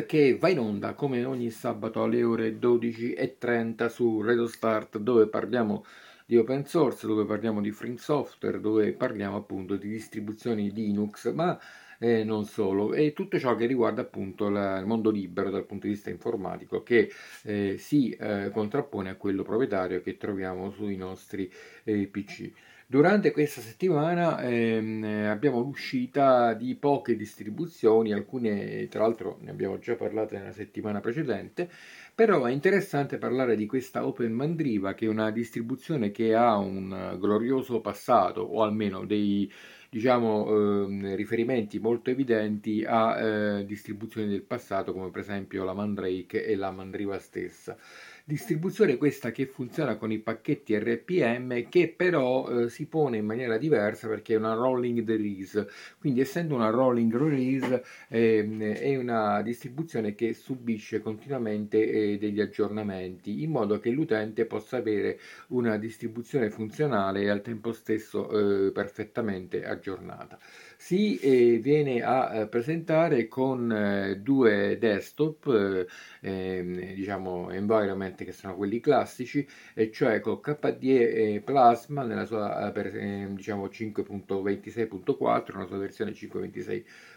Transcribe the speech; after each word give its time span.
che 0.00 0.38
va 0.38 0.48
in 0.48 0.58
onda 0.58 0.94
come 0.94 1.22
ogni 1.24 1.50
sabato 1.50 2.02
alle 2.02 2.24
ore 2.24 2.58
12.30 2.58 3.88
su 3.88 4.22
Radio 4.22 4.46
Start 4.46 4.96
dove 4.98 5.28
parliamo 5.28 5.84
di 6.24 6.38
open 6.38 6.64
source, 6.64 7.06
dove 7.06 7.26
parliamo 7.26 7.60
di 7.60 7.70
free 7.70 7.98
software, 7.98 8.58
dove 8.58 8.92
parliamo 8.92 9.36
appunto 9.36 9.76
di 9.76 9.90
distribuzioni 9.90 10.72
Linux, 10.72 11.30
ma 11.32 11.58
eh, 11.98 12.24
non 12.24 12.46
solo, 12.46 12.94
e 12.94 13.12
tutto 13.12 13.38
ciò 13.38 13.54
che 13.54 13.66
riguarda 13.66 14.00
appunto 14.00 14.48
la, 14.48 14.78
il 14.78 14.86
mondo 14.86 15.10
libero 15.10 15.50
dal 15.50 15.66
punto 15.66 15.86
di 15.86 15.92
vista 15.92 16.08
informatico 16.08 16.82
che 16.82 17.10
eh, 17.42 17.76
si 17.78 18.10
eh, 18.10 18.50
contrappone 18.50 19.10
a 19.10 19.16
quello 19.16 19.42
proprietario 19.42 20.00
che 20.00 20.16
troviamo 20.16 20.70
sui 20.70 20.96
nostri 20.96 21.52
eh, 21.84 22.08
PC. 22.08 22.50
Durante 22.92 23.30
questa 23.30 23.62
settimana 23.62 24.38
ehm, 24.42 25.02
abbiamo 25.26 25.60
l'uscita 25.60 26.52
di 26.52 26.74
poche 26.74 27.16
distribuzioni, 27.16 28.12
alcune 28.12 28.86
tra 28.88 29.00
l'altro 29.00 29.38
ne 29.40 29.50
abbiamo 29.50 29.78
già 29.78 29.94
parlato 29.94 30.34
nella 30.36 30.52
settimana 30.52 31.00
precedente, 31.00 31.70
però 32.14 32.44
è 32.44 32.52
interessante 32.52 33.16
parlare 33.16 33.56
di 33.56 33.64
questa 33.64 34.06
Open 34.06 34.32
Mandriva 34.32 34.92
che 34.92 35.06
è 35.06 35.08
una 35.08 35.30
distribuzione 35.30 36.10
che 36.10 36.34
ha 36.34 36.58
un 36.58 37.16
glorioso 37.18 37.80
passato 37.80 38.42
o 38.42 38.62
almeno 38.62 39.06
dei 39.06 39.50
diciamo, 39.88 40.86
eh, 40.86 41.14
riferimenti 41.16 41.78
molto 41.78 42.10
evidenti 42.10 42.84
a 42.86 43.18
eh, 43.58 43.64
distribuzioni 43.64 44.28
del 44.28 44.42
passato 44.42 44.92
come 44.92 45.10
per 45.10 45.20
esempio 45.20 45.64
la 45.64 45.72
Mandrake 45.72 46.44
e 46.44 46.56
la 46.56 46.70
Mandriva 46.70 47.18
stessa. 47.18 47.74
Distribuzione 48.24 48.98
questa 48.98 49.32
che 49.32 49.46
funziona 49.46 49.96
con 49.96 50.12
i 50.12 50.20
pacchetti 50.20 50.78
RPM 50.78 51.68
che 51.68 51.92
però 51.94 52.48
eh, 52.48 52.68
si 52.68 52.86
pone 52.86 53.16
in 53.16 53.24
maniera 53.24 53.58
diversa 53.58 54.06
perché 54.06 54.34
è 54.34 54.36
una 54.36 54.54
rolling 54.54 55.04
release, 55.04 55.68
quindi 55.98 56.20
essendo 56.20 56.54
una 56.54 56.70
rolling 56.70 57.12
release 57.16 57.82
eh, 58.08 58.76
è 58.78 58.94
una 58.94 59.42
distribuzione 59.42 60.14
che 60.14 60.34
subisce 60.34 61.00
continuamente 61.00 62.12
eh, 62.12 62.18
degli 62.18 62.40
aggiornamenti 62.40 63.42
in 63.42 63.50
modo 63.50 63.80
che 63.80 63.90
l'utente 63.90 64.46
possa 64.46 64.76
avere 64.76 65.18
una 65.48 65.76
distribuzione 65.76 66.48
funzionale 66.48 67.22
e 67.22 67.28
al 67.28 67.42
tempo 67.42 67.72
stesso 67.72 68.66
eh, 68.66 68.70
perfettamente 68.70 69.64
aggiornata 69.64 70.38
si 70.82 71.16
eh, 71.20 71.58
viene 71.60 72.02
a 72.02 72.40
eh, 72.40 72.48
presentare 72.48 73.28
con 73.28 73.70
eh, 73.70 74.16
due 74.20 74.78
desktop, 74.78 75.46
eh, 75.46 75.86
ehm, 76.28 76.94
diciamo 76.94 77.50
environment 77.50 78.24
che 78.24 78.32
sono 78.32 78.56
quelli 78.56 78.80
classici, 78.80 79.46
e 79.74 79.92
cioè 79.92 80.18
con 80.20 80.40
KDE 80.40 81.40
Plasma 81.44 82.02
nella 82.02 82.24
sua 82.24 82.72
ehm, 82.74 83.36
diciamo 83.36 83.68
5.26.4, 83.68 85.54
una 85.54 85.66
sua 85.66 85.78
versione 85.78 86.12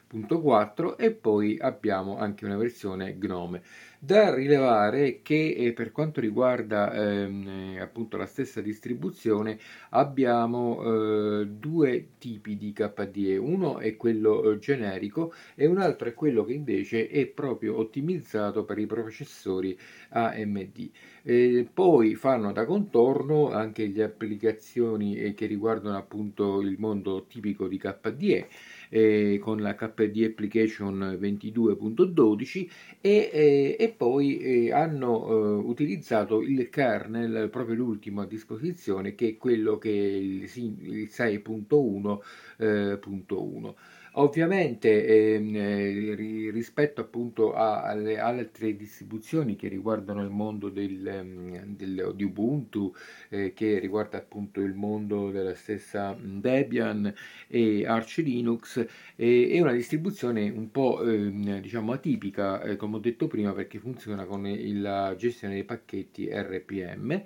5.26.4 0.09 0.95
e 0.97 1.11
poi 1.11 1.57
abbiamo 1.59 2.17
anche 2.17 2.45
una 2.45 2.57
versione 2.57 3.15
Gnome. 3.17 3.61
Da 3.99 4.33
rilevare 4.33 5.21
che 5.23 5.55
eh, 5.57 5.73
per 5.73 5.91
quanto 5.91 6.19
riguarda 6.21 6.93
ehm, 6.93 7.47
eh, 7.75 7.79
appunto 7.79 8.17
la 8.17 8.27
stessa 8.27 8.61
distribuzione 8.61 9.57
abbiamo 9.91 11.41
eh, 11.41 11.47
due 11.47 12.09
tipi 12.19 12.55
di 12.55 12.71
KDE, 12.71 13.37
uno 13.37 13.79
è 13.79 13.95
quello 13.95 14.51
eh, 14.51 14.59
generico 14.59 15.33
e 15.55 15.65
un 15.65 15.79
altro 15.79 16.07
è 16.09 16.13
quello 16.13 16.43
che 16.45 16.53
invece 16.53 17.07
è 17.07 17.25
proprio 17.25 17.77
ottimizzato 17.77 18.63
per 18.63 18.77
i 18.77 18.85
processori 18.85 19.77
AMD. 20.09 20.89
Eh, 21.27 21.67
poi 21.73 22.13
fanno 22.13 22.51
da 22.51 22.65
contorno 22.65 23.49
anche 23.49 23.87
le 23.87 24.03
applicazioni 24.03 25.17
eh, 25.17 25.33
che 25.33 25.47
riguardano 25.47 25.97
appunto 25.97 26.61
il 26.61 26.75
mondo 26.77 27.25
tipico 27.25 27.67
di 27.67 27.79
KDE 27.79 28.47
eh, 28.89 29.39
con 29.41 29.57
la 29.59 29.73
KDE 29.73 30.25
Application 30.25 31.17
22.12 31.19 32.69
e, 33.01 33.29
eh, 33.33 33.75
e 33.79 33.89
poi 33.97 34.37
eh, 34.37 34.71
hanno 34.71 35.27
eh, 35.27 35.33
utilizzato 35.67 36.43
il 36.43 36.69
kernel, 36.69 37.49
proprio 37.49 37.75
l'ultimo 37.75 38.21
a 38.21 38.27
disposizione, 38.27 39.15
che 39.15 39.29
è 39.29 39.37
quello 39.37 39.79
che 39.79 39.89
è 39.89 39.93
il, 39.93 40.43
il 40.43 41.09
6.1.1. 41.09 43.73
Ovviamente 44.17 45.05
ehm, 45.05 45.55
eh, 45.55 46.15
rispetto 46.51 47.01
appunto 47.01 47.53
a, 47.53 47.83
alle 47.83 48.17
altre 48.17 48.73
distribuzioni 48.77 49.57
che 49.57 49.67
riguardano 49.67 50.21
il 50.23 50.29
mondo 50.29 50.69
del, 50.69 51.05
ehm, 51.05 51.75
del, 51.75 52.13
di 52.15 52.23
Ubuntu, 52.23 52.93
eh, 53.29 53.51
che 53.53 53.77
riguarda 53.77 54.17
appunto 54.17 54.61
il 54.61 54.73
mondo 54.73 55.31
della 55.31 55.53
stessa 55.53 56.15
Debian 56.17 57.13
e 57.47 57.85
Arch 57.85 58.21
Linux, 58.23 58.85
eh, 59.17 59.49
è 59.49 59.59
una 59.59 59.73
distribuzione 59.73 60.49
un 60.49 60.71
po' 60.71 61.03
ehm, 61.03 61.59
diciamo 61.59 61.91
atipica, 61.91 62.61
eh, 62.61 62.77
come 62.77 62.95
ho 62.95 62.99
detto 62.99 63.27
prima, 63.27 63.51
perché 63.51 63.79
funziona 63.79 64.23
con 64.23 64.43
la 64.75 65.13
gestione 65.17 65.55
dei 65.55 65.65
pacchetti 65.65 66.29
RPM 66.31 67.21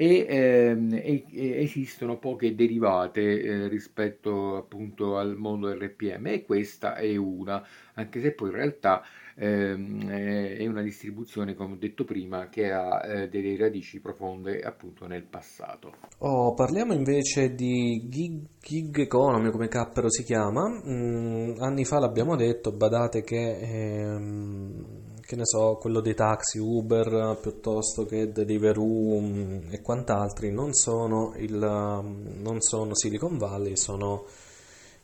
e, 0.00 0.26
ehm, 0.28 0.92
e, 0.94 1.24
esistono 1.60 2.18
poche 2.18 2.54
derivate 2.54 3.42
eh, 3.42 3.68
rispetto 3.68 4.56
appunto 4.56 5.18
al 5.18 5.36
mondo 5.36 5.72
RPM 5.72 6.27
e 6.32 6.44
questa 6.44 6.94
è 6.94 7.16
una, 7.16 7.64
anche 7.94 8.20
se 8.20 8.32
poi 8.32 8.48
in 8.48 8.54
realtà 8.54 9.02
ehm, 9.36 10.08
è 10.08 10.66
una 10.66 10.82
distribuzione, 10.82 11.54
come 11.54 11.74
ho 11.74 11.76
detto 11.76 12.04
prima, 12.04 12.48
che 12.48 12.70
ha 12.70 13.00
eh, 13.04 13.28
delle 13.28 13.56
radici 13.56 14.00
profonde 14.00 14.60
appunto 14.60 15.06
nel 15.06 15.24
passato. 15.24 15.94
Oh, 16.18 16.54
parliamo 16.54 16.92
invece 16.92 17.54
di 17.54 18.06
gig, 18.08 18.46
gig 18.60 18.98
economy, 18.98 19.50
come 19.50 19.68
cappero 19.68 20.10
si 20.10 20.24
chiama. 20.24 20.68
Mm, 20.68 21.60
anni 21.60 21.84
fa 21.84 21.98
l'abbiamo 21.98 22.36
detto, 22.36 22.72
badate 22.72 23.22
che... 23.22 23.58
Ehm 23.60 25.06
che 25.28 25.36
ne 25.36 25.44
so, 25.44 25.76
quello 25.78 26.00
dei 26.00 26.14
taxi, 26.14 26.56
Uber, 26.56 27.38
piuttosto 27.42 28.06
che 28.06 28.32
Deliveroo 28.32 29.20
mm, 29.20 29.72
e 29.72 29.82
quant'altri, 29.82 30.50
non 30.50 30.72
sono, 30.72 31.34
il, 31.36 31.54
mm, 31.54 32.40
non 32.40 32.62
sono 32.62 32.94
Silicon 32.94 33.36
Valley, 33.36 33.76
sono 33.76 34.24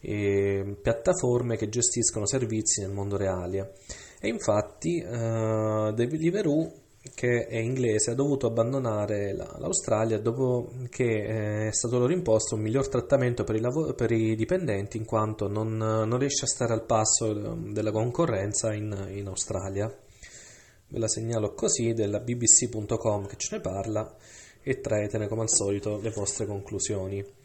eh, 0.04 0.76
piattaforme 0.80 1.56
che 1.56 1.68
gestiscono 1.68 2.26
servizi 2.26 2.80
nel 2.80 2.92
mondo 2.92 3.16
reale. 3.16 3.74
E 4.20 4.28
infatti 4.28 4.98
eh, 4.98 5.92
Deliveroo, 5.94 6.72
che 7.14 7.46
è 7.46 7.56
inglese, 7.56 8.12
ha 8.12 8.14
dovuto 8.14 8.46
abbandonare 8.46 9.34
la, 9.34 9.56
l'Australia 9.58 10.18
dopo 10.18 10.70
che 10.88 11.04
eh, 11.04 11.68
è 11.68 11.72
stato 11.72 11.98
loro 11.98 12.12
imposto 12.12 12.54
un 12.54 12.62
miglior 12.62 12.88
trattamento 12.88 13.44
per 13.44 13.56
i, 13.56 13.60
lav- 13.60 13.94
per 13.94 14.10
i 14.12 14.34
dipendenti 14.36 14.96
in 14.96 15.04
quanto 15.04 15.48
non, 15.48 15.76
non, 15.76 16.18
riesce 16.18 16.44
a 16.44 16.48
stare 16.48 16.72
al 16.72 16.84
passo 16.86 17.32
della 17.32 17.90
concorrenza 17.90 18.72
in, 18.72 19.08
in 19.10 19.26
Australia 19.26 19.94
ve 20.88 21.00
la 21.00 21.08
segnalo 21.08 21.54
così, 21.54 21.92
della 21.92 22.20
bbc.com 22.20 23.26
che 23.26 23.36
ce 23.36 23.56
ne 23.56 23.60
parla 23.60 24.16
e 24.62 24.80
traetene 24.80 25.28
come 25.28 25.42
al 25.42 25.50
solito 25.50 26.00
le 26.00 26.10
vostre 26.10 26.46
conclusioni. 26.46 27.42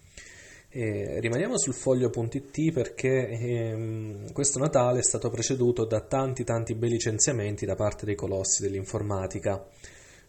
E 0.72 1.20
rimaniamo 1.20 1.58
sul 1.58 1.74
foglio.it 1.74 2.72
perché 2.72 3.28
ehm, 3.28 4.32
questo 4.34 4.60
Natale 4.60 5.00
è 5.00 5.04
stato 5.04 5.32
preceduto 5.32 5.84
da 5.84 6.00
tanti 6.02 6.44
tanti 6.44 6.76
bei 6.76 6.92
licenziamenti 6.92 7.66
da 7.66 7.74
parte 7.74 8.06
dei 8.06 8.14
colossi 8.14 8.62
dell'informatica, 8.62 9.66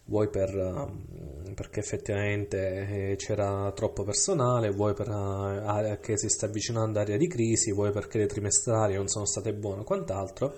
vuoi 0.05 0.29
per, 0.29 0.55
uh, 0.55 1.53
perché 1.53 1.79
effettivamente 1.79 3.11
eh, 3.11 3.15
c'era 3.17 3.71
troppo 3.75 4.03
personale, 4.03 4.71
vuoi 4.71 4.95
perché 4.95 6.13
uh, 6.13 6.17
si 6.17 6.27
sta 6.27 6.47
avvicinando 6.47 6.97
area 6.97 7.17
di 7.17 7.27
crisi, 7.27 7.71
vuoi 7.71 7.91
perché 7.91 8.17
le 8.17 8.25
trimestrali 8.25 8.95
non 8.95 9.07
sono 9.07 9.27
state 9.27 9.53
buone 9.53 9.81
o 9.81 9.83
quant'altro. 9.83 10.55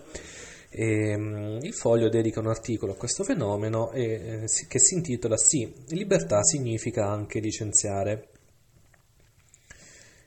E, 0.70 1.14
um, 1.14 1.60
il 1.62 1.74
foglio 1.74 2.08
dedica 2.08 2.40
un 2.40 2.48
articolo 2.48 2.94
a 2.94 2.96
questo 2.96 3.26
fenomeno 3.26 3.92
e, 3.92 4.44
eh, 4.44 4.66
che 4.66 4.80
si 4.80 4.96
intitola 4.96 5.36
Sì, 5.36 5.72
libertà 5.90 6.42
significa 6.42 7.06
anche 7.06 7.40
licenziare. 7.42 8.30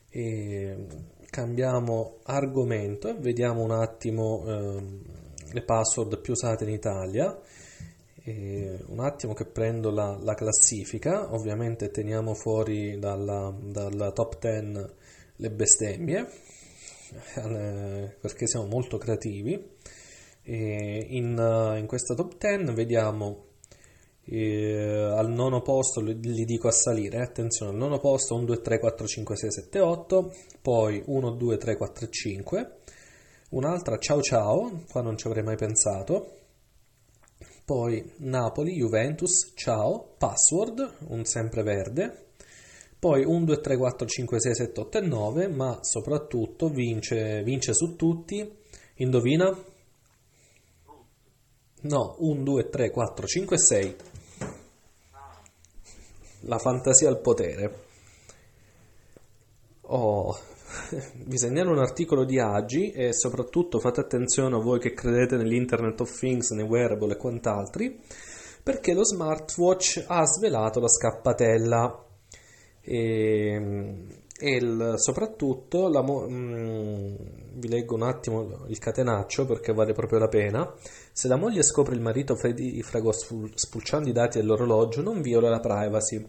E, 0.09 0.87
cambiamo 1.29 2.17
argomento 2.23 3.09
e 3.09 3.13
vediamo 3.13 3.61
un 3.61 3.71
attimo 3.71 4.43
eh, 4.47 4.83
le 5.51 5.61
password 5.61 6.19
più 6.19 6.33
usate 6.33 6.63
in 6.63 6.71
Italia. 6.71 7.39
E 8.23 8.79
un 8.87 8.99
attimo 8.99 9.33
che 9.33 9.45
prendo 9.45 9.89
la, 9.89 10.17
la, 10.19 10.33
classifica, 10.33 11.33
ovviamente 11.33 11.91
teniamo 11.91 12.33
fuori 12.33 12.99
dalla, 12.99 13.55
dalla 13.57 14.11
top 14.11 14.39
10 14.39 14.85
le 15.37 15.51
bestemmie, 15.51 16.27
eh, 17.35 18.15
perché 18.19 18.47
siamo 18.47 18.65
molto 18.65 18.97
creativi. 18.97 19.75
In, 20.49 21.75
in, 21.77 21.85
questa 21.87 22.15
top 22.15 22.37
10 22.37 22.73
vediamo 22.73 23.46
eh, 24.29 25.13
al 25.15 25.29
nono 25.29 25.61
posto, 25.61 26.01
li 26.01 26.45
dico 26.45 26.67
a 26.67 26.71
salire, 26.71 27.17
eh, 27.17 27.21
attenzione, 27.21 27.71
al 27.71 27.77
nono 27.77 27.99
posto 27.99 28.35
1, 28.35 28.45
2, 28.45 28.61
3, 28.61 28.79
4, 28.79 29.07
5, 29.07 29.35
6, 29.37 29.51
7, 29.51 29.79
8, 29.79 30.33
poi 30.61 31.01
1, 31.05 31.31
2, 31.31 31.57
3, 31.57 31.77
4, 31.77 32.09
5, 32.09 32.71
un'altra 33.51 33.97
ciao 33.97 34.21
ciao, 34.21 34.83
qua 34.89 35.01
non 35.01 35.17
ci 35.17 35.27
avrei 35.27 35.43
mai 35.43 35.55
pensato, 35.55 36.33
poi 37.63 38.13
Napoli, 38.17 38.73
Juventus, 38.73 39.53
ciao, 39.55 40.15
password, 40.17 40.95
un 41.07 41.23
sempreverde, 41.23 42.25
poi 42.99 43.23
1, 43.23 43.45
2, 43.45 43.59
3, 43.61 43.77
4, 43.77 44.07
5, 44.07 44.39
6, 44.41 44.55
7, 44.55 44.79
8 44.81 44.97
e 44.97 45.01
9, 45.01 45.47
ma 45.47 45.79
soprattutto 45.81 46.67
vince, 46.67 47.43
vince 47.43 47.73
su 47.73 47.95
tutti, 47.95 48.57
indovina? 48.95 49.55
No, 51.79 52.15
1, 52.19 52.43
2, 52.43 52.69
3, 52.69 52.89
4, 52.89 53.27
5, 53.27 53.57
6. 53.57 53.95
La 56.47 56.57
fantasia 56.59 57.09
al 57.09 57.19
potere. 57.19 57.85
Oh, 59.81 60.37
vi 61.25 61.37
segnalo 61.37 61.71
un 61.71 61.79
articolo 61.79 62.23
di 62.23 62.39
Agi 62.39 62.91
e 62.91 63.13
soprattutto 63.13 63.79
fate 63.79 63.99
attenzione 63.99 64.55
a 64.55 64.59
voi 64.59 64.79
che 64.79 64.93
credete 64.93 65.35
nell'Internet 65.35 65.99
of 65.99 66.17
Things, 66.17 66.51
nei 66.51 66.65
wearable 66.65 67.13
e 67.13 67.17
quant'altri, 67.17 67.99
perché 68.63 68.93
lo 68.93 69.03
smartwatch 69.03 70.05
ha 70.07 70.25
svelato 70.25 70.79
la 70.79 70.87
scappatella. 70.87 72.05
E, 72.81 74.25
e 74.39 74.55
il, 74.55 74.93
soprattutto 74.97 75.87
la, 75.87 76.01
mh, 76.01 76.27
mm, 76.29 77.15
vi 77.55 77.67
leggo 77.67 77.95
un 77.95 78.03
attimo 78.03 78.65
il 78.67 78.77
catenaccio 78.77 79.45
perché 79.45 79.73
vale 79.73 79.93
proprio 79.93 80.19
la 80.19 80.27
pena. 80.27 80.73
Se 81.11 81.27
la 81.27 81.35
moglie 81.35 81.63
scopre 81.63 81.95
il 81.95 82.01
marito 82.01 82.35
fragò 82.35 83.11
spulciando 83.11 84.09
i 84.09 84.13
dati 84.13 84.39
dell'orologio, 84.39 85.01
non 85.01 85.21
viola 85.21 85.49
la 85.49 85.59
privacy 85.59 86.25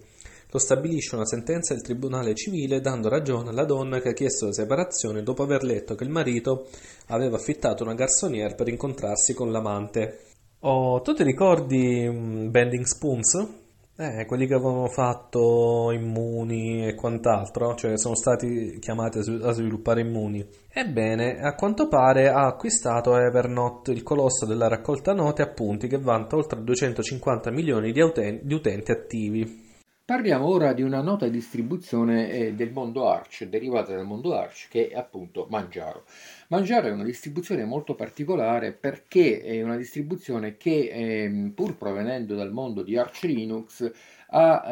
lo 0.51 0.59
stabilisce 0.59 1.15
una 1.15 1.27
sentenza 1.27 1.75
del 1.75 1.83
tribunale 1.83 2.35
civile 2.35 2.81
dando 2.81 3.09
ragione 3.09 3.51
alla 3.51 3.65
donna 3.65 4.01
che 4.01 4.11
ha 4.11 4.15
chiesto 4.15 4.47
la 4.47 4.53
separazione 4.53 5.23
dopo 5.23 5.43
aver 5.43 5.63
letto 5.63 5.95
che 5.95 6.05
il 6.05 6.11
marito 6.11 6.69
aveva 7.09 7.37
affittato 7.37 7.83
una 7.83 7.95
garçonnière 7.95 8.55
per 8.55 8.69
incontrarsi 8.69 9.35
con 9.35 9.51
l'amante. 9.51 10.21
Oh, 10.61 11.03
tu 11.03 11.13
ti 11.13 11.23
ricordi 11.23 12.09
mm, 12.09 12.51
Bending 12.51 12.85
Spoons? 12.85 13.58
Eh, 14.01 14.27
quelli 14.27 14.47
che 14.47 14.55
avevano 14.55 14.87
fatto 14.87 15.91
Immuni 15.91 16.87
e 16.87 16.95
quant'altro, 16.95 17.75
cioè 17.75 17.99
sono 17.99 18.15
stati 18.15 18.79
chiamati 18.79 19.19
a 19.19 19.51
sviluppare 19.51 20.03
Immuni. 20.03 20.47
Ebbene, 20.73 21.41
a 21.41 21.57
quanto 21.57 21.89
pare 21.89 22.29
ha 22.29 22.47
acquistato 22.47 23.17
Evernote, 23.17 23.91
il 23.91 24.05
colosso 24.05 24.47
della 24.47 24.69
raccolta 24.69 25.13
note 25.15 25.43
e 25.43 25.47
appunti 25.47 25.89
che 25.89 25.99
vanta 25.99 26.37
oltre 26.37 26.63
250 26.63 27.51
milioni 27.51 27.91
di, 27.91 28.01
utenti 28.01 28.93
attivi. 28.93 29.67
Parliamo 30.05 30.47
ora 30.47 30.73
di 30.75 30.83
una 30.83 31.03
nota 31.03 31.27
distribuzione 31.27 32.31
eh, 32.31 32.55
del 32.55 32.71
mondo 32.71 33.09
Arch, 33.09 33.47
derivata 33.47 33.97
dal 33.97 34.07
mondo 34.07 34.33
Arch, 34.33 34.69
che 34.71 34.91
è 34.91 34.97
appunto 34.97 35.49
Mangiaro. 35.51 36.05
Mangiaro 36.51 36.87
è 36.87 36.91
una 36.91 37.05
distribuzione 37.05 37.67
molto 37.67 37.95
particolare 37.95 38.73
perché 38.73 39.43
è 39.43 39.63
una 39.63 39.77
distribuzione 39.77 40.57
che, 40.57 40.89
eh, 40.91 41.53
pur 41.55 41.77
provenendo 41.77 42.35
dal 42.35 42.53
mondo 42.53 42.83
di 42.83 42.97
Arch 42.97 43.25
Linux, 43.25 43.93
ha 44.31 44.63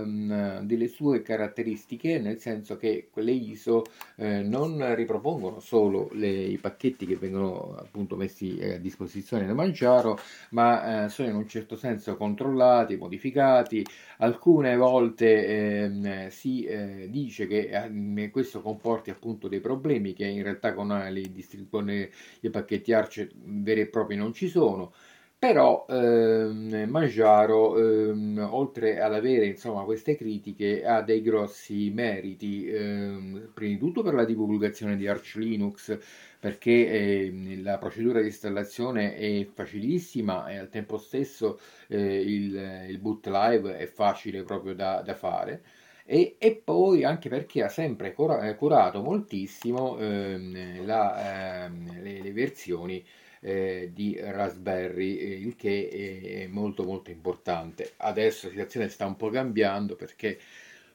ehm, 0.00 0.60
delle 0.60 0.88
sue 0.88 1.22
caratteristiche, 1.22 2.18
nel 2.18 2.38
senso 2.38 2.76
che 2.76 3.08
quelle 3.10 3.32
ISO 3.32 3.84
eh, 4.16 4.42
non 4.42 4.94
ripropongono 4.94 5.60
solo 5.60 6.08
le, 6.12 6.28
i 6.28 6.58
pacchetti 6.58 7.06
che 7.06 7.16
vengono 7.16 7.76
appunto 7.78 8.16
messi 8.16 8.58
a 8.62 8.78
disposizione 8.78 9.46
da 9.46 9.54
Mangiaro, 9.54 10.18
ma 10.50 11.04
eh, 11.04 11.08
sono 11.08 11.28
in 11.28 11.36
un 11.36 11.48
certo 11.48 11.76
senso 11.76 12.16
controllati, 12.16 12.96
modificati. 12.96 13.84
Alcune 14.18 14.76
volte 14.76 15.46
ehm, 15.46 16.28
si 16.28 16.64
eh, 16.64 17.08
dice 17.10 17.46
che 17.46 17.70
eh, 17.70 18.30
questo 18.30 18.62
comporti 18.62 19.10
appunto 19.10 19.48
dei 19.48 19.60
problemi 19.60 20.12
che 20.12 20.26
in 20.26 20.42
realtà 20.42 20.74
con, 20.74 20.90
le, 21.32 21.66
con 21.68 21.90
i 21.90 22.50
pacchetti 22.50 22.92
Arch 22.92 23.28
veri 23.44 23.82
e 23.82 23.86
propri 23.88 24.16
non 24.16 24.32
ci 24.32 24.48
sono. 24.48 24.92
Però 25.44 25.84
ehm, 25.90 26.86
Mangiaro, 26.88 27.76
ehm, 27.76 28.48
oltre 28.50 28.98
ad 29.00 29.12
avere 29.12 29.44
insomma, 29.44 29.84
queste 29.84 30.16
critiche, 30.16 30.86
ha 30.86 31.02
dei 31.02 31.20
grossi 31.20 31.90
meriti, 31.90 32.66
ehm, 32.66 33.50
prima 33.52 33.74
di 33.74 33.78
tutto 33.78 34.02
per 34.02 34.14
la 34.14 34.24
divulgazione 34.24 34.96
di 34.96 35.06
Arch 35.06 35.34
Linux, 35.34 35.98
perché 36.40 36.70
eh, 36.70 37.60
la 37.62 37.76
procedura 37.76 38.20
di 38.20 38.28
installazione 38.28 39.16
è 39.16 39.46
facilissima 39.52 40.48
e 40.48 40.56
al 40.56 40.70
tempo 40.70 40.96
stesso 40.96 41.60
eh, 41.88 42.20
il, 42.22 42.86
il, 42.88 42.98
boot 42.98 43.26
live 43.26 43.76
è 43.76 43.86
facile 43.86 44.44
proprio 44.44 44.74
da, 44.74 45.02
da 45.02 45.14
fare. 45.14 45.62
E, 46.06 46.36
e, 46.38 46.54
poi 46.56 47.02
anche 47.02 47.28
perché 47.30 47.62
ha 47.62 47.68
sempre 47.68 48.12
curato 48.12 49.02
moltissimo 49.02 49.98
ehm, 49.98 50.84
la, 50.84 51.64
ehm, 51.64 52.02
le, 52.02 52.20
le 52.20 52.32
versioni 52.32 53.04
eh, 53.40 53.90
di 53.92 54.18
Raspberry, 54.20 55.16
eh, 55.16 55.34
il 55.38 55.56
che 55.56 56.44
è 56.44 56.46
molto 56.46 56.84
molto 56.84 57.10
importante. 57.10 57.92
Adesso 57.98 58.46
la 58.46 58.52
situazione 58.52 58.88
sta 58.88 59.06
un 59.06 59.16
po' 59.16 59.30
cambiando 59.30 59.96
perché 59.96 60.38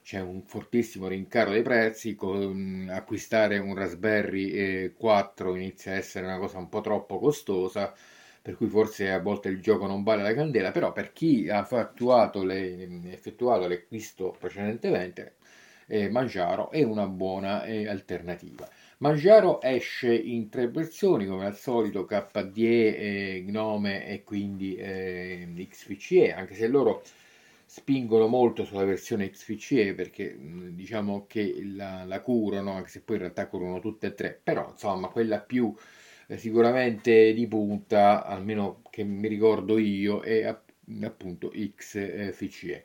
c'è 0.02 0.20
un 0.20 0.42
fortissimo 0.42 1.06
rincaro 1.08 1.50
dei 1.50 1.62
prezzi, 1.62 2.14
con, 2.14 2.88
acquistare 2.90 3.58
un 3.58 3.74
Raspberry 3.74 4.50
eh, 4.50 4.92
4 4.96 5.54
inizia 5.54 5.92
a 5.92 5.96
essere 5.96 6.26
una 6.26 6.38
cosa 6.38 6.58
un 6.58 6.68
po' 6.68 6.80
troppo 6.80 7.18
costosa, 7.18 7.94
per 8.42 8.56
cui 8.56 8.68
forse 8.68 9.10
a 9.10 9.20
volte 9.20 9.48
il 9.48 9.60
gioco 9.60 9.86
non 9.86 10.02
vale 10.02 10.22
la 10.22 10.34
candela, 10.34 10.70
però 10.70 10.92
per 10.92 11.12
chi 11.12 11.48
ha 11.48 11.66
le, 12.42 13.12
effettuato 13.12 13.68
l'acquisto 13.68 14.34
precedentemente, 14.38 15.36
eh, 15.86 16.08
Mangiaro 16.08 16.70
è 16.70 16.82
una 16.82 17.06
buona 17.06 17.64
eh, 17.64 17.88
alternativa. 17.88 18.68
Mangiaro 18.98 19.60
esce 19.62 20.14
in 20.14 20.48
tre 20.48 20.68
versioni, 20.68 21.26
come 21.26 21.46
al 21.46 21.56
solito 21.56 22.04
KDE, 22.04 22.96
eh, 22.96 23.44
Gnome 23.46 24.06
e 24.06 24.22
quindi 24.24 24.76
eh, 24.76 25.48
XFCE, 25.68 26.32
anche 26.32 26.54
se 26.54 26.68
loro 26.68 27.02
spingono 27.64 28.26
molto 28.26 28.64
sulla 28.64 28.84
versione 28.84 29.30
XFCE 29.30 29.94
perché 29.94 30.36
diciamo 30.72 31.24
che 31.28 31.60
la, 31.64 32.04
la, 32.04 32.20
curano, 32.20 32.72
anche 32.72 32.88
se 32.90 33.00
poi 33.00 33.16
in 33.16 33.22
realtà 33.22 33.46
curano 33.46 33.78
tutte 33.80 34.08
e 34.08 34.14
tre, 34.14 34.40
però 34.42 34.70
insomma 34.72 35.08
quella 35.08 35.38
più 35.38 35.72
sicuramente 36.36 37.32
di 37.32 37.46
punta, 37.46 38.24
almeno 38.24 38.82
che 38.90 39.04
mi 39.04 39.28
ricordo 39.28 39.78
io, 39.78 40.20
è 40.20 40.44
appunto 41.02 41.50
XFCE. 41.50 42.84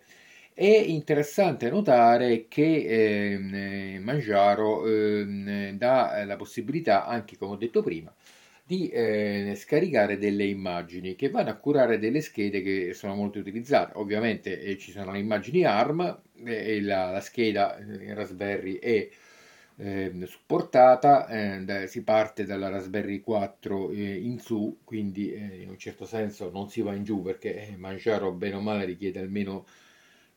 È 0.53 0.63
interessante 0.63 1.69
notare 1.69 2.47
che 2.47 3.33
eh, 3.33 3.99
Mangiaro 3.99 4.85
eh, 4.87 5.73
dà 5.77 6.23
la 6.25 6.35
possibilità, 6.37 7.05
anche 7.05 7.35
come 7.37 7.53
ho 7.53 7.57
detto 7.57 7.81
prima, 7.83 8.13
di 8.65 8.89
eh, 8.89 9.53
scaricare 9.55 10.17
delle 10.17 10.45
immagini 10.45 11.15
che 11.15 11.29
vanno 11.29 11.49
a 11.51 11.55
curare 11.55 11.99
delle 11.99 12.21
schede 12.21 12.61
che 12.61 12.93
sono 12.93 13.15
molto 13.15 13.37
utilizzate. 13.39 13.91
Ovviamente 13.97 14.59
eh, 14.59 14.77
ci 14.77 14.91
sono 14.91 15.11
le 15.11 15.19
immagini 15.19 15.65
ARM 15.65 16.21
e 16.43 16.81
la, 16.81 17.11
la 17.11 17.21
scheda 17.21 17.77
eh, 17.77 18.13
Raspberry 18.13 18.79
è 18.79 19.07
ehm, 19.77 20.25
supportata, 20.25 21.27
eh, 21.27 21.87
si 21.87 22.03
parte 22.03 22.45
dalla 22.45 22.69
Raspberry 22.69 23.21
4 23.21 23.91
in 23.91 24.39
su, 24.39 24.79
quindi 24.83 25.33
in 25.33 25.69
un 25.69 25.77
certo 25.77 26.05
senso 26.05 26.49
non 26.51 26.69
si 26.69 26.81
va 26.81 26.93
in 26.93 27.03
giù 27.03 27.21
perché 27.21 27.73
Mangiaro 27.77 28.31
bene 28.31 28.55
o 28.55 28.61
male 28.61 28.85
richiede 28.85 29.19
almeno 29.19 29.65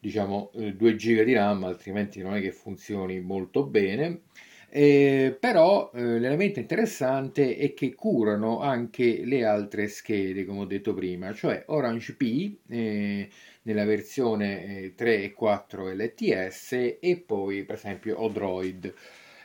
diciamo 0.00 0.50
2 0.52 0.90
eh, 0.90 0.96
giga 0.96 1.22
di 1.24 1.34
RAM, 1.34 1.64
altrimenti 1.64 2.20
non 2.22 2.34
è 2.34 2.40
che 2.40 2.52
funzioni 2.52 3.20
molto 3.20 3.64
bene. 3.64 4.22
Eh, 4.70 5.34
però 5.40 5.90
eh, 5.94 6.18
l'elemento 6.18 6.58
interessante 6.58 7.56
è 7.56 7.72
che 7.72 7.94
curano 7.94 8.60
anche 8.60 9.24
le 9.24 9.44
altre 9.44 9.88
schede, 9.88 10.44
come 10.44 10.60
ho 10.60 10.64
detto 10.66 10.92
prima, 10.94 11.32
cioè 11.32 11.64
Orange 11.68 12.14
P 12.16 12.56
eh, 12.68 13.28
nella 13.62 13.84
versione 13.84 14.92
3 14.94 15.16
eh, 15.16 15.24
e 15.24 15.32
4 15.32 15.88
LTS 15.90 16.72
e 17.00 17.22
poi 17.24 17.64
per 17.64 17.76
esempio 17.76 18.22
Odroid. 18.22 18.94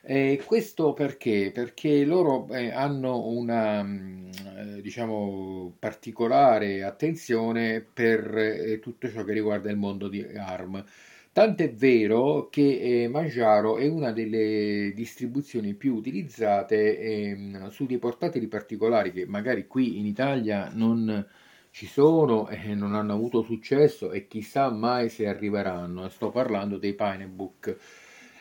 Eh, 0.05 0.41
questo 0.45 0.91
perché? 0.93 1.51
Perché 1.53 2.03
loro 2.03 2.47
eh, 2.49 2.71
hanno 2.71 3.25
una 3.27 3.81
mm, 3.83 4.29
eh, 4.77 4.81
diciamo, 4.81 5.75
particolare 5.79 6.83
attenzione 6.83 7.79
per 7.81 8.37
eh, 8.37 8.79
tutto 8.79 9.09
ciò 9.09 9.23
che 9.23 9.31
riguarda 9.31 9.69
il 9.71 9.77
mondo 9.77 10.09
di 10.09 10.21
ARM. 10.21 10.83
Tant'è 11.31 11.73
vero 11.73 12.49
che 12.49 13.03
eh, 13.03 13.07
Mangiaro 13.07 13.77
è 13.77 13.87
una 13.87 14.11
delle 14.11 14.91
distribuzioni 14.93 15.73
più 15.73 15.95
utilizzate 15.95 16.99
ehm, 16.99 17.69
su 17.69 17.85
dei 17.85 17.97
portatili 17.97 18.47
particolari 18.47 19.11
che 19.13 19.25
magari 19.25 19.67
qui 19.67 19.99
in 19.99 20.05
Italia 20.05 20.69
non 20.73 21.25
ci 21.71 21.87
sono 21.87 22.49
e 22.49 22.75
non 22.75 22.93
hanno 22.93 23.13
avuto 23.13 23.41
successo 23.41 24.11
e 24.11 24.27
chissà 24.27 24.69
mai 24.69 25.09
se 25.09 25.27
arriveranno. 25.27 26.09
Sto 26.09 26.29
parlando 26.29 26.77
dei 26.77 26.93
Pinebook 26.93 27.77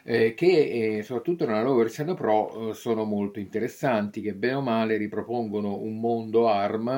eh, 0.04 0.34
che 0.34 0.98
eh, 0.98 1.02
soprattutto 1.02 1.46
nella 1.46 1.62
loro 1.62 1.78
versione 1.78 2.14
Pro 2.14 2.70
eh, 2.70 2.74
sono 2.74 3.04
molto 3.04 3.38
interessanti, 3.38 4.20
che 4.20 4.34
bene 4.34 4.54
o 4.54 4.60
male 4.60 4.96
ripropongono 4.96 5.76
un 5.76 5.98
mondo 6.00 6.48
ARM, 6.48 6.88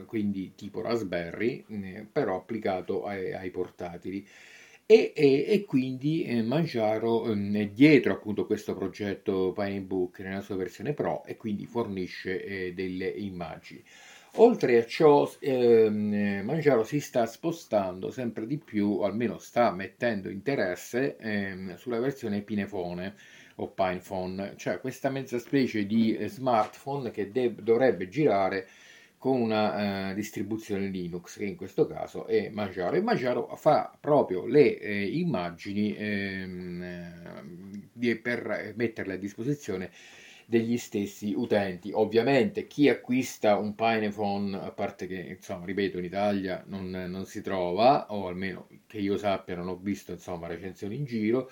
eh, 0.00 0.04
quindi 0.04 0.52
tipo 0.54 0.80
Raspberry, 0.82 1.64
eh, 1.68 2.06
però 2.10 2.36
applicato 2.36 3.04
ai, 3.04 3.32
ai 3.32 3.50
portatili. 3.50 4.26
E, 4.86 5.12
e, 5.14 5.44
e, 5.48 5.64
quindi 5.64 6.24
eh, 6.24 6.42
Mangiaro 6.42 7.30
eh, 7.32 7.50
è 7.52 7.66
dietro 7.68 8.12
appunto 8.12 8.44
questo 8.44 8.74
progetto 8.74 9.52
Pinebook 9.54 10.18
nella 10.20 10.40
sua 10.40 10.56
versione 10.56 10.94
Pro 10.94 11.24
e 11.24 11.36
quindi 11.36 11.64
fornisce 11.66 12.72
delle 12.74 13.06
immagini. 13.06 13.82
Oltre 14.36 14.78
a 14.78 14.86
ciò, 14.86 15.30
ehm, 15.40 16.42
Mangiaro 16.44 16.84
si 16.84 17.00
sta 17.00 17.26
spostando 17.26 18.10
sempre 18.10 18.46
di 18.46 18.58
più, 18.58 18.98
o 19.00 19.04
almeno 19.04 19.38
sta 19.38 19.72
mettendo 19.72 20.28
interesse 20.30 21.16
ehm, 21.16 21.76
sulla 21.76 21.98
versione 21.98 22.42
Pinefone 22.42 23.14
o 23.56 23.68
Pinephone, 23.68 24.54
cioè 24.56 24.80
questa 24.80 25.10
mezza 25.10 25.38
specie 25.38 25.84
di 25.84 26.16
smartphone 26.28 27.10
che 27.10 27.30
de- 27.32 27.54
dovrebbe 27.56 28.08
girare 28.08 28.68
con 29.18 29.38
una 29.40 30.10
uh, 30.12 30.14
distribuzione 30.14 30.86
Linux 30.86 31.36
che 31.36 31.44
in 31.44 31.56
questo 31.56 31.86
caso 31.86 32.26
è 32.26 32.48
Manjaro. 32.50 32.96
E 32.96 33.02
Manjaro 33.02 33.54
fa 33.56 33.94
proprio 34.00 34.46
le 34.46 34.78
eh, 34.78 35.06
immagini 35.18 35.94
ehm, 35.94 37.88
di, 37.92 38.16
per 38.16 38.72
metterle 38.76 39.14
a 39.14 39.16
disposizione 39.16 39.90
degli 40.50 40.76
stessi 40.78 41.32
utenti. 41.32 41.92
Ovviamente 41.92 42.66
chi 42.66 42.88
acquista 42.88 43.56
un 43.56 43.76
Pinephone, 43.76 44.56
a 44.56 44.72
parte 44.72 45.06
che, 45.06 45.14
insomma, 45.36 45.64
ripeto, 45.64 45.98
in 45.98 46.04
Italia 46.04 46.64
non, 46.66 46.90
non 46.90 47.24
si 47.24 47.40
trova, 47.40 48.06
o 48.12 48.26
almeno 48.26 48.66
che 48.88 48.98
io 48.98 49.16
sappia 49.16 49.54
non 49.54 49.68
ho 49.68 49.76
visto, 49.76 50.10
insomma, 50.10 50.48
recensioni 50.48 50.96
in 50.96 51.04
giro, 51.04 51.50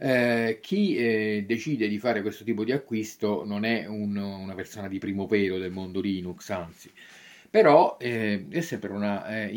eh, 0.00 0.58
chi 0.60 0.96
eh, 0.96 1.44
decide 1.46 1.86
di 1.86 1.98
fare 1.98 2.22
questo 2.22 2.42
tipo 2.42 2.64
di 2.64 2.72
acquisto 2.72 3.44
non 3.44 3.64
è 3.64 3.86
un, 3.86 4.16
una 4.16 4.54
persona 4.54 4.88
di 4.88 4.98
primo 4.98 5.26
pelo 5.26 5.58
del 5.58 5.70
mondo 5.70 6.00
Linux, 6.00 6.50
anzi, 6.50 6.90
però 7.50 7.96
eh, 7.98 8.46
è 8.48 8.60
sempre 8.60 8.92
una 8.92 9.26
eh, 9.26 9.50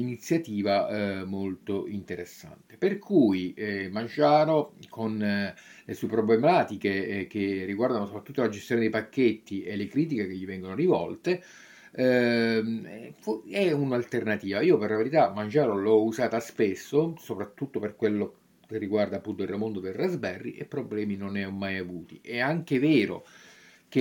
eh, 0.90 1.24
molto 1.26 1.88
interessante. 1.88 2.78
Per 2.78 2.98
cui 2.98 3.54
eh, 3.54 3.90
Mangiaro 3.90 4.74
con 4.90 5.22
eh, 5.22 5.54
le 5.86 5.94
sue 5.94 6.08
problematiche 6.08 7.08
eh, 7.22 7.28
che 7.28 7.66
riguardano 7.66 8.06
soprattutto 8.06 8.42
la 8.42 8.50
gestione 8.50 8.82
dei 8.82 8.90
pacchetti 8.90 9.64
e 9.64 9.76
le 9.76 9.88
critiche 9.88 10.28
che 10.28 10.34
gli 10.36 10.46
vengono 10.46 10.74
rivolte, 10.76 11.44
ehm, 11.92 13.14
è 13.50 13.72
un'alternativa. 13.72 14.62
Io 14.62 14.78
per 14.78 14.90
la 14.90 14.98
verità 14.98 15.32
Mangiaro 15.32 15.78
l'ho 15.78 16.04
usata 16.04 16.40
spesso, 16.40 17.16
soprattutto 17.20 17.80
per 17.80 17.96
quello 17.96 18.36
che 18.68 18.78
riguarda 18.80 19.18
appunto 19.18 19.44
il 19.44 19.56
mondo 19.56 19.80
del 19.80 19.94
Raspberry 19.94 20.54
e 20.54 20.66
problemi 20.66 21.16
non 21.16 21.34
ne 21.34 21.46
ho 21.46 21.52
mai 21.52 21.78
avuti. 21.78 22.20
È 22.24 22.40
anche 22.40 22.80
vero 22.80 23.24
che 23.24 23.43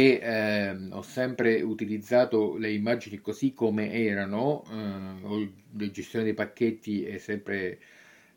eh, 0.01 0.71
ho 0.91 1.03
sempre 1.03 1.61
utilizzato 1.63 2.57
le 2.57 2.73
immagini 2.73 3.21
così 3.21 3.53
come 3.53 3.93
erano, 3.93 4.65
eh, 4.71 5.51
la 5.79 5.91
gestione 5.91 6.25
dei 6.25 6.35
pacchetti 6.35 7.05
è 7.05 7.19
sempre 7.19 7.79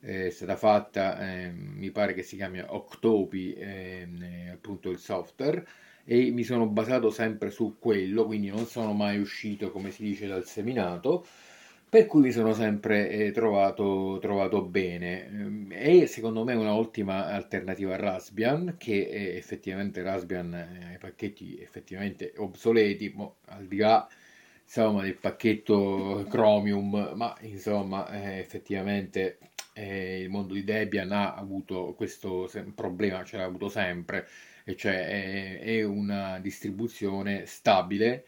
eh, 0.02 0.30
stata 0.30 0.56
fatta, 0.56 1.18
ehm, 1.20 1.56
mi 1.78 1.92
pare 1.92 2.14
che 2.14 2.24
si 2.24 2.36
chiami 2.36 2.62
Octopi, 2.66 3.54
ehm, 3.54 4.22
eh, 4.24 4.50
appunto 4.50 4.90
il 4.90 5.00
software, 5.00 5.66
e 6.04 6.30
mi 6.32 6.44
sono 6.44 6.68
basato 6.68 7.10
sempre 7.10 7.50
su 7.50 7.78
quello, 7.80 8.26
quindi 8.26 8.48
non 8.50 8.66
sono 8.66 8.94
mai 8.94 9.20
uscito, 9.20 9.72
come 9.72 9.92
si 9.92 10.04
dice, 10.04 10.28
dal 10.28 10.46
seminato 10.46 11.26
per 11.96 12.08
cui 12.08 12.24
mi 12.24 12.32
sono 12.34 12.52
sempre 12.52 13.10
eh, 13.10 13.32
trovato, 13.32 14.18
trovato, 14.20 14.62
bene. 14.66 15.70
È 15.70 16.06
secondo 16.08 16.44
me 16.44 16.54
un'ottima 16.54 17.28
alternativa 17.28 17.94
a 17.94 17.98
Raspbian, 17.98 18.76
che 18.78 19.08
è 19.08 19.38
effettivamente 19.38 20.02
Raspbian 20.02 20.54
ha 20.54 20.94
i 20.94 20.98
pacchetti 20.98 21.58
effettivamente 21.58 22.34
obsoleti, 22.36 23.14
mo, 23.16 23.38
al 23.46 23.66
di 23.66 23.78
là 23.78 24.06
insomma, 24.62 25.04
del 25.04 25.16
pacchetto 25.16 26.26
Chromium, 26.30 27.14
ma 27.16 27.34
insomma 27.44 28.10
eh, 28.10 28.40
effettivamente 28.40 29.38
eh, 29.72 30.20
il 30.20 30.30
mondo 30.30 30.54
di 30.54 30.66
Debian 30.66 31.14
ha 31.14 31.34
avuto 31.34 31.94
questo 31.96 32.50
problema, 32.76 33.24
ce 33.24 33.38
l'ha 33.38 33.46
avuto 33.46 33.70
sempre, 33.70 34.28
e 34.66 34.76
cioè 34.76 35.08
è, 35.08 35.60
è 35.62 35.84
una 35.84 36.40
distribuzione 36.40 37.46
stabile 37.46 38.26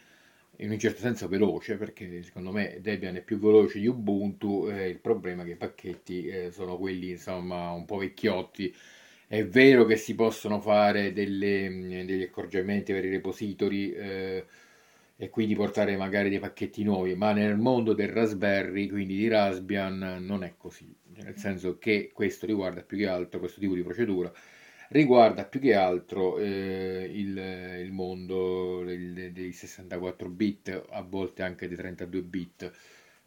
in 0.58 0.72
un 0.72 0.80
certo 0.80 1.00
senso 1.00 1.28
veloce, 1.28 1.76
perché 1.78 2.24
secondo 2.24 2.52
me 2.52 2.80
Debian 2.82 3.16
è 3.16 3.22
più 3.22 3.38
veloce 3.38 3.80
di 3.80 3.88
Ubuntu, 3.88 4.68
eh, 4.70 4.88
il 4.90 5.00
problema 5.00 5.44
è 5.44 5.46
che 5.46 5.52
i 5.52 5.56
pacchetti 5.56 6.26
eh, 6.28 6.52
sono 6.52 6.78
quelli 6.78 7.12
insomma 7.12 7.72
un 7.72 7.86
po' 7.86 7.98
vecchiotti. 7.98 8.74
È 9.28 9.46
vero 9.46 9.86
che 9.86 9.98
si 9.98 10.16
possono 10.16 10.60
fare 10.60 11.14
delle, 11.14 11.70
mm, 11.70 11.90
degli 12.06 12.24
accorgimenti 12.24 12.94
per 12.94 13.06
i 13.06 13.10
repository 13.10 13.92
eh, 13.92 14.46
e 15.18 15.30
quindi 15.30 15.56
portare 15.56 15.96
magari 15.98 16.30
dei 16.30 16.40
pacchetti 16.40 16.84
nuovi, 16.84 17.16
ma 17.16 17.34
nel 17.34 17.58
mondo 17.58 17.94
del 17.94 18.10
Raspberry, 18.10 18.88
quindi 18.88 19.16
di 19.18 19.28
Raspbian, 19.28 20.18
non 20.22 20.44
è 20.44 20.56
così, 20.58 20.94
nel 21.16 21.36
senso 21.38 21.78
che 21.78 22.12
questo 22.14 22.46
riguarda 22.46 22.82
più 22.84 22.98
che 22.98 23.08
altro 23.08 23.40
questo 23.40 23.60
tipo 23.60 23.74
di 23.76 23.84
procedura 23.84 24.32
riguarda 24.90 25.46
più 25.46 25.60
che 25.60 25.74
altro 25.74 26.38
eh, 26.38 27.10
il, 27.12 27.38
il, 27.38 27.92
mondo 27.92 28.84
dei, 28.84 29.32
dei 29.32 29.52
64 29.52 30.30
bit, 30.30 30.86
a 30.90 31.02
volte 31.02 31.44
anche 31.44 31.68
dei 31.68 31.78
32 31.78 32.22
bit. 32.22 32.72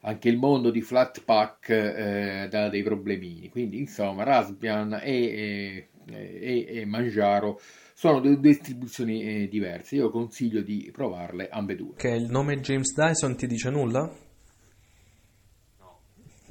Anche 0.03 0.29
il 0.31 0.39
mondo 0.39 0.71
di 0.71 0.81
Flatpak 0.81 1.69
eh, 1.69 2.49
dà 2.49 2.71
dei 2.71 2.83
problemini, 2.83 3.51
quindi 3.51 3.79
insomma 3.79 4.23
Raspbian 4.23 4.99
e, 5.03 5.89
e, 6.07 6.67
e 6.69 6.85
Manjaro 6.87 7.61
sono 7.93 8.21
due 8.21 8.41
distribuzioni 8.41 9.23
eh, 9.23 9.49
diverse. 9.49 9.97
Io 9.97 10.09
consiglio 10.09 10.63
di 10.63 10.89
provarle 10.91 11.51
ambedue. 11.51 11.97
Che 11.97 12.09
il 12.09 12.31
nome 12.31 12.61
James 12.61 12.95
Dyson 12.95 13.37
ti 13.37 13.47
dice 13.47 13.69
nulla? 13.69 14.11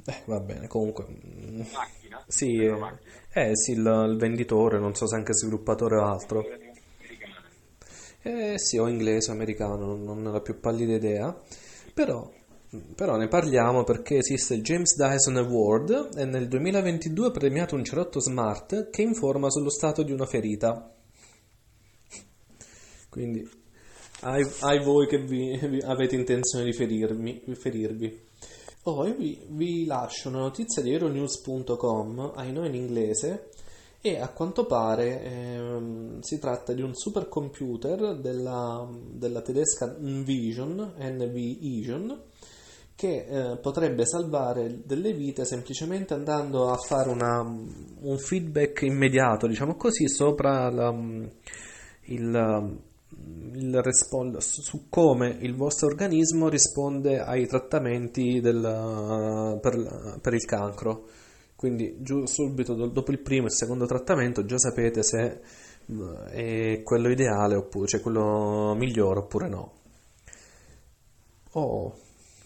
No. 0.04 0.12
Eh, 0.12 0.22
va 0.24 0.40
bene, 0.40 0.66
comunque. 0.66 1.06
Macchina? 1.72 2.24
Sì, 2.26 2.56
eh, 2.56 2.78
eh 3.32 3.56
sì, 3.56 3.72
il, 3.72 4.08
il 4.10 4.16
venditore, 4.18 4.78
non 4.78 4.94
so 4.94 5.06
se 5.06 5.16
anche 5.16 5.34
sviluppatore 5.34 5.96
o 5.96 6.04
altro. 6.04 6.44
Eh 8.22 8.58
sì, 8.58 8.78
o 8.78 8.86
inglese 8.88 9.30
o 9.30 9.34
americano, 9.34 9.96
non 9.96 10.26
ho 10.26 10.32
la 10.32 10.40
più 10.40 10.58
pallida 10.60 10.94
idea. 10.94 11.38
Però, 11.92 12.30
però 12.94 13.16
ne 13.16 13.28
parliamo 13.28 13.84
perché 13.84 14.18
esiste 14.18 14.54
il 14.54 14.62
James 14.62 14.94
Dyson 14.96 15.36
Award 15.36 16.10
e 16.16 16.24
nel 16.24 16.48
2022 16.48 17.26
ha 17.26 17.30
premiato 17.30 17.74
un 17.74 17.84
cerotto 17.84 18.20
smart 18.20 18.90
che 18.90 19.02
informa 19.02 19.50
sullo 19.50 19.70
stato 19.70 20.02
di 20.02 20.12
una 20.12 20.26
ferita. 20.26 20.94
Quindi, 23.08 23.48
ai, 24.20 24.46
ai 24.60 24.84
voi 24.84 25.06
che 25.06 25.18
vi, 25.18 25.58
vi 25.66 25.80
avete 25.80 26.14
intenzione 26.14 26.64
di 26.64 26.72
ferirmi, 26.72 27.42
ferirvi. 27.54 28.28
Poi 28.82 29.12
vi, 29.12 29.38
vi 29.48 29.84
lascio 29.84 30.30
una 30.30 30.38
notizia 30.38 30.80
di 30.80 30.90
Euronews.com, 30.90 32.32
ai 32.34 32.50
noi 32.50 32.68
in 32.68 32.74
inglese, 32.74 33.50
e 34.00 34.18
a 34.18 34.28
quanto 34.30 34.64
pare 34.64 35.22
ehm, 35.22 36.20
si 36.20 36.38
tratta 36.38 36.72
di 36.72 36.80
un 36.80 36.94
supercomputer 36.94 38.16
della, 38.16 38.88
della 39.12 39.42
tedesca 39.42 39.94
Nvision, 40.00 40.94
NVision, 40.98 42.22
che 42.94 43.26
eh, 43.26 43.56
potrebbe 43.58 44.06
salvare 44.06 44.80
delle 44.84 45.12
vite 45.12 45.44
semplicemente 45.44 46.14
andando 46.14 46.70
a 46.70 46.76
fare 46.76 47.10
una, 47.10 47.42
un 47.42 48.18
feedback 48.18 48.80
immediato, 48.82 49.46
diciamo 49.46 49.76
così, 49.76 50.08
sopra 50.08 50.70
la, 50.70 50.90
il 52.04 52.88
il 53.54 53.82
respond- 53.82 54.38
su 54.38 54.88
come 54.88 55.36
il 55.40 55.54
vostro 55.54 55.88
organismo 55.88 56.48
risponde 56.48 57.20
ai 57.20 57.46
trattamenti 57.46 58.40
del, 58.40 59.58
per, 59.60 60.18
per, 60.20 60.34
il 60.34 60.44
cancro. 60.44 61.06
Quindi 61.56 61.96
giù 62.00 62.24
subito 62.26 62.74
dopo 62.74 63.10
il 63.10 63.20
primo 63.20 63.44
e 63.44 63.48
il 63.48 63.54
secondo 63.54 63.86
trattamento 63.86 64.44
già 64.44 64.58
sapete 64.58 65.02
se 65.02 65.40
eh, 65.86 66.74
è 66.76 66.82
quello 66.82 67.10
ideale 67.10 67.56
oppure 67.56 67.86
cioè 67.86 68.00
quello 68.00 68.74
migliore 68.74 69.20
oppure 69.20 69.48
no. 69.48 69.72
Oh, 71.52 71.98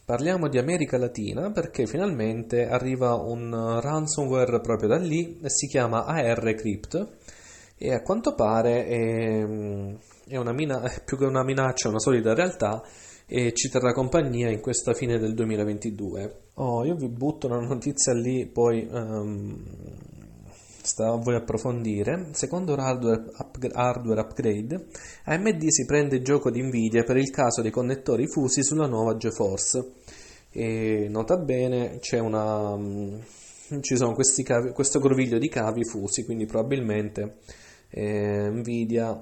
parliamo 0.05 0.48
di 0.48 0.59
America 0.59 0.96
Latina 0.96 1.50
perché 1.50 1.87
finalmente 1.87 2.66
arriva 2.66 3.14
un 3.14 3.79
ransomware 3.81 4.61
proprio 4.61 4.88
da 4.88 4.96
lì 4.96 5.38
e 5.42 5.50
si 5.50 5.66
chiama 5.66 6.07
AR 6.07 6.55
Crypt 6.55 7.09
e 7.77 7.92
a 7.92 8.03
quanto 8.03 8.35
pare 8.35 8.87
è, 8.87 9.46
è, 10.27 10.37
una 10.37 10.53
mina- 10.53 10.83
più 11.05 11.17
che 11.17 11.25
una 11.25 11.45
minaccia, 11.45 11.89
una 11.89 12.01
solida 12.01 12.35
realtà 12.35 12.83
e 13.27 13.53
ci 13.55 13.71
terrà 13.71 13.93
compagnia 13.93 14.51
in 14.51 14.61
questa 14.61 14.93
fine 14.93 15.19
del 15.19 15.35
2022. 15.35 16.41
Oh, 16.55 16.85
io 16.85 16.95
vi 16.95 17.09
butto 17.09 17.47
una 17.47 17.61
notizia 17.61 18.13
lì, 18.13 18.47
poi 18.47 18.87
um, 18.91 19.65
sta 20.83 21.09
a 21.09 21.17
voi 21.17 21.35
approfondire. 21.35 22.29
Secondo 22.33 22.77
l'hardware 22.77 23.25
up- 23.39 23.71
hardware 23.73 24.21
upgrade, 24.21 24.87
AMD 25.25 25.67
si 25.69 25.85
prende 25.87 26.23
gioco 26.23 26.51
di 26.51 26.63
Nvidia 26.63 27.03
per 27.03 27.17
il 27.17 27.31
caso 27.31 27.63
dei 27.63 27.71
connettori 27.71 28.27
fusi 28.29 28.63
sulla 28.63 28.87
nuova 28.87 29.17
GeForce. 29.17 29.93
E 30.51 31.09
nota 31.09 31.37
bene, 31.39 31.99
c'è 31.99 32.19
una, 32.19 32.69
um, 32.71 33.21
ci 33.81 33.97
sono 33.97 34.13
questi 34.13 34.43
cavi, 34.43 34.71
questo 34.71 35.01
groviglio 35.01 35.39
di 35.39 35.49
cavi 35.49 35.85
fusi, 35.85 36.25
quindi 36.25 36.45
probabilmente 36.45 37.39
eh, 37.89 38.51
Nvidia 38.51 39.21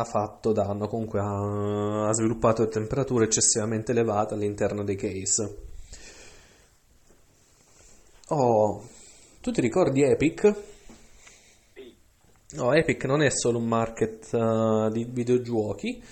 ha 0.00 0.04
fatto 0.04 0.52
danno, 0.52 0.88
comunque 0.88 1.20
ha, 1.20 2.08
ha 2.08 2.12
sviluppato 2.12 2.68
temperature 2.68 3.24
eccessivamente 3.24 3.92
elevate 3.92 4.34
all'interno 4.34 4.84
dei 4.84 4.96
case. 4.96 5.56
Oh, 8.28 8.82
tu 9.40 9.50
ti 9.52 9.60
ricordi 9.60 10.02
Epic? 10.02 10.54
No, 12.52 12.72
Epic 12.72 13.04
non 13.04 13.22
è 13.22 13.30
solo 13.30 13.58
un 13.58 13.66
market 13.66 14.32
uh, 14.32 14.90
di 14.90 15.04
videogiochi, 15.04 16.02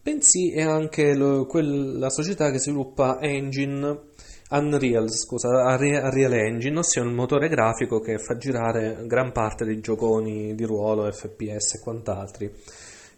bensì 0.00 0.52
è 0.52 0.62
anche 0.62 1.14
lo, 1.14 1.46
quel, 1.46 1.98
la 1.98 2.10
società 2.10 2.50
che 2.50 2.58
sviluppa 2.58 3.18
engine 3.20 4.12
Unreal, 4.50 5.10
scusa, 5.10 5.48
Unreal 5.48 6.32
Engine, 6.32 6.78
ossia 6.78 7.02
un 7.02 7.12
motore 7.12 7.48
grafico 7.48 7.98
che 7.98 8.18
fa 8.18 8.36
girare 8.36 9.04
gran 9.06 9.32
parte 9.32 9.64
dei 9.64 9.80
gioconi 9.80 10.54
di 10.54 10.64
ruolo, 10.64 11.10
FPS 11.10 11.74
e 11.74 11.80
quant'altri. 11.80 12.52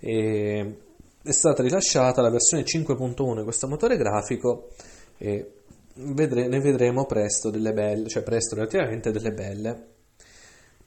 E 0.07 0.77
è 1.21 1.33
stata 1.33 1.65
rilasciata 1.65 2.23
la 2.23 2.31
versione 2.31 2.63
5.1 2.63 3.39
di 3.39 3.43
questo 3.43 3.67
motore 3.67 3.97
grafico 3.97 4.69
e 5.19 5.55
vedre- 5.95 6.47
ne 6.47 6.61
vedremo 6.61 7.07
presto 7.07 7.51
delle 7.51 7.73
belle, 7.73 8.07
cioè 8.07 8.23
presto 8.23 8.55
relativamente 8.55 9.11
delle 9.11 9.33
belle. 9.33 9.87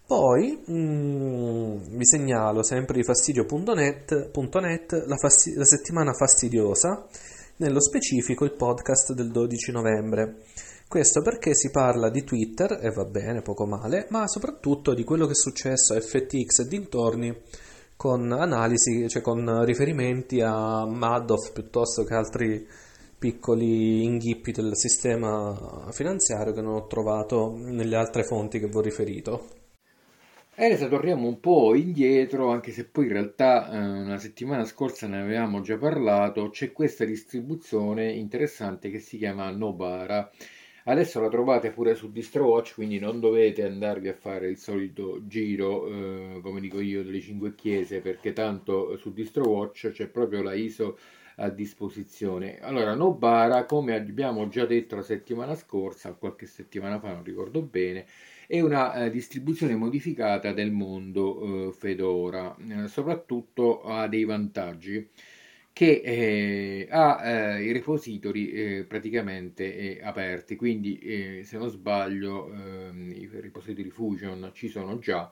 Poi 0.08 0.63
mm, 0.71 1.97
vi 1.97 2.05
segnalo 2.05 2.63
sempre 2.63 2.95
di 2.95 3.03
fastidio.net, 3.03 4.32
.net, 4.62 5.03
la, 5.05 5.17
fasti- 5.17 5.53
la 5.53 5.65
settimana 5.65 6.13
fastidiosa, 6.13 7.05
nello 7.58 7.82
specifico 7.82 8.45
il 8.45 8.53
podcast 8.53 9.12
del 9.12 9.32
12 9.32 9.71
novembre. 9.73 10.38
Questo 10.88 11.21
perché 11.21 11.53
si 11.53 11.69
parla 11.71 12.10
di 12.10 12.23
Twitter, 12.23 12.79
e 12.82 12.89
va 12.91 13.03
bene, 13.03 13.41
poco 13.41 13.65
male, 13.65 14.08
ma 14.12 14.25
soprattutto 14.27 14.93
di 14.93 15.03
quello 15.03 15.25
che 15.25 15.34
è 15.34 15.36
successo 15.36 15.93
a 15.93 15.99
FTX 15.99 16.60
e 16.62 16.67
dintorni 16.67 17.38
con 17.99 18.31
analisi, 18.31 19.09
cioè 19.09 19.21
con 19.21 19.65
riferimenti 19.65 20.39
a 20.39 20.85
Madoff 20.85 21.51
piuttosto 21.51 22.05
che 22.05 22.13
altri 22.13 22.65
piccoli 23.19 24.05
inghippi 24.05 24.53
del 24.53 24.77
sistema 24.77 25.89
finanziario 25.91 26.53
che 26.53 26.62
non 26.62 26.75
ho 26.75 26.88
trovato 26.88 27.57
nelle 27.57 27.97
altre 27.97 28.23
fonti 28.23 28.57
che 28.57 28.67
vi 28.67 28.77
ho 28.77 28.79
riferito. 28.79 29.47
Elisa, 30.55 30.88
torniamo 30.88 31.27
un 31.27 31.41
po' 31.41 31.75
indietro, 31.75 32.51
anche 32.51 32.71
se 32.71 32.85
poi 32.85 33.07
in 33.07 33.12
realtà 33.12 33.69
eh, 33.69 33.77
una 33.77 34.17
settimana 34.17 34.63
scorsa 34.63 35.05
ne 35.05 35.19
avevamo 35.19 35.59
già 35.59 35.77
parlato, 35.77 36.51
c'è 36.51 36.71
questa 36.71 37.03
distribuzione 37.03 38.13
interessante 38.13 38.89
che 38.89 38.99
si 38.99 39.17
chiama 39.17 39.51
Nobara. 39.51 40.31
Adesso 40.89 41.19
la 41.21 41.30
trovate 41.30 41.69
pure 41.69 41.93
su 41.93 42.12
DistroWatch, 42.12 42.73
quindi 42.73 42.97
non 42.97 43.19
dovete 43.19 43.63
andarvi 43.63 44.08
a 44.08 44.15
fare 44.15 44.49
il 44.49 44.58
solito 44.58 45.19
giro, 45.28 45.86
eh, 45.86 46.39
come 46.41 46.60
dico 46.60 46.80
io, 46.80 47.04
delle 47.04 47.21
cinque 47.21 47.54
chiese, 47.54 48.02
perché 48.02 48.34
tanto 48.34 48.97
su 48.97 49.13
DistroWatch 49.13 49.91
c'è 49.91 50.08
proprio 50.08 50.41
la 50.41 50.54
ISO 50.56 50.97
a 51.36 51.49
disposizione. 51.49 52.58
Allora, 52.60 52.95
Nobara, 52.95 53.65
come 53.65 53.93
abbiamo 53.93 54.47
già 54.47 54.65
detto 54.65 54.95
la 54.95 55.04
settimana 55.04 55.54
scorsa, 55.54 56.13
qualche 56.13 56.47
settimana 56.47 56.99
fa, 56.99 57.13
non 57.13 57.23
ricordo 57.23 57.62
bene, 57.62 58.08
è 58.47 58.60
una 58.60 58.95
eh, 58.95 59.12
distribuzione 59.12 59.75
modificata 59.75 60.54
del 60.54 60.71
mondo 60.71 61.67
eh, 61.67 61.71
Fedora, 61.71 62.56
eh, 62.67 62.88
soprattutto 62.88 63.84
ha 63.84 64.08
dei 64.08 64.23
vantaggi 64.23 65.08
che 65.80 66.02
eh, 66.04 66.88
ha 66.92 67.56
eh, 67.56 67.63
i 67.63 67.72
repository 67.72 68.50
eh, 68.50 68.84
praticamente 68.84 70.02
aperti, 70.04 70.58
quindi 70.58 71.42
se 71.46 71.58
non 71.58 71.70
sbaglio 71.70 72.52
ehm, 72.52 73.13
i 73.15 73.30
repository 73.32 73.89
Fusion 73.89 74.52
ci 74.54 74.68
sono 74.68 75.00
già. 75.00 75.32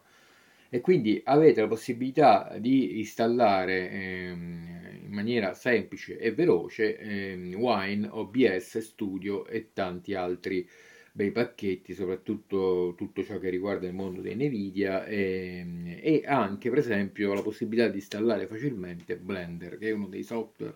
E 0.69 0.79
quindi 0.79 1.21
avete 1.25 1.59
la 1.59 1.67
possibilità 1.67 2.55
di 2.59 2.97
installare 2.99 3.89
ehm, 3.91 4.99
in 5.03 5.11
maniera 5.11 5.53
semplice 5.53 6.17
e 6.17 6.31
veloce 6.31 6.97
ehm, 6.97 7.53
Wine, 7.55 8.07
OBS, 8.09 8.77
Studio 8.77 9.45
e 9.47 9.71
tanti 9.73 10.13
altri 10.13 10.65
bei 11.17 11.31
pacchetti, 11.31 11.95
soprattutto 11.95 12.93
tutto 12.95 13.23
ciò 13.23 13.39
che 13.39 13.49
riguarda 13.49 13.87
il 13.87 13.93
mondo 13.93 14.21
dei 14.21 14.35
Nvidia 14.35 15.03
e, 15.05 15.57
ehm, 15.59 15.97
e 15.99 16.21
anche 16.25 16.69
per 16.69 16.77
esempio 16.77 17.33
la 17.33 17.41
possibilità 17.41 17.87
di 17.87 17.97
installare 17.97 18.45
facilmente 18.45 19.17
Blender, 19.17 19.79
che 19.79 19.89
è 19.89 19.91
uno 19.91 20.07
dei 20.07 20.21
software 20.23 20.75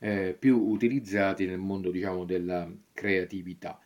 eh, 0.00 0.34
più 0.36 0.58
utilizzati 0.58 1.46
nel 1.46 1.58
mondo 1.58 1.90
diciamo 1.92 2.24
della 2.24 2.68
creatività. 2.92 3.78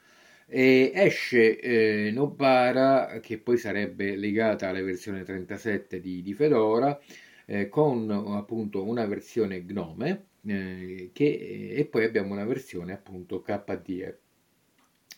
E 0.46 0.90
esce 0.94 1.60
eh, 1.60 2.10
Nobara, 2.12 3.20
che 3.20 3.38
poi 3.38 3.58
sarebbe 3.58 4.16
legata 4.16 4.68
alla 4.68 4.82
versione 4.82 5.22
37 5.22 6.00
di, 6.00 6.22
di 6.22 6.32
Fedora, 6.34 6.98
eh, 7.46 7.68
con 7.68 8.10
appunto 8.10 8.84
una 8.84 9.04
versione 9.06 9.62
Gnome, 9.64 10.28
eh, 10.46 11.10
che, 11.12 11.74
e 11.76 11.84
poi 11.86 12.04
abbiamo 12.04 12.32
una 12.32 12.44
versione 12.46 12.94
appunto 12.94 13.42
KDE. 13.42 14.18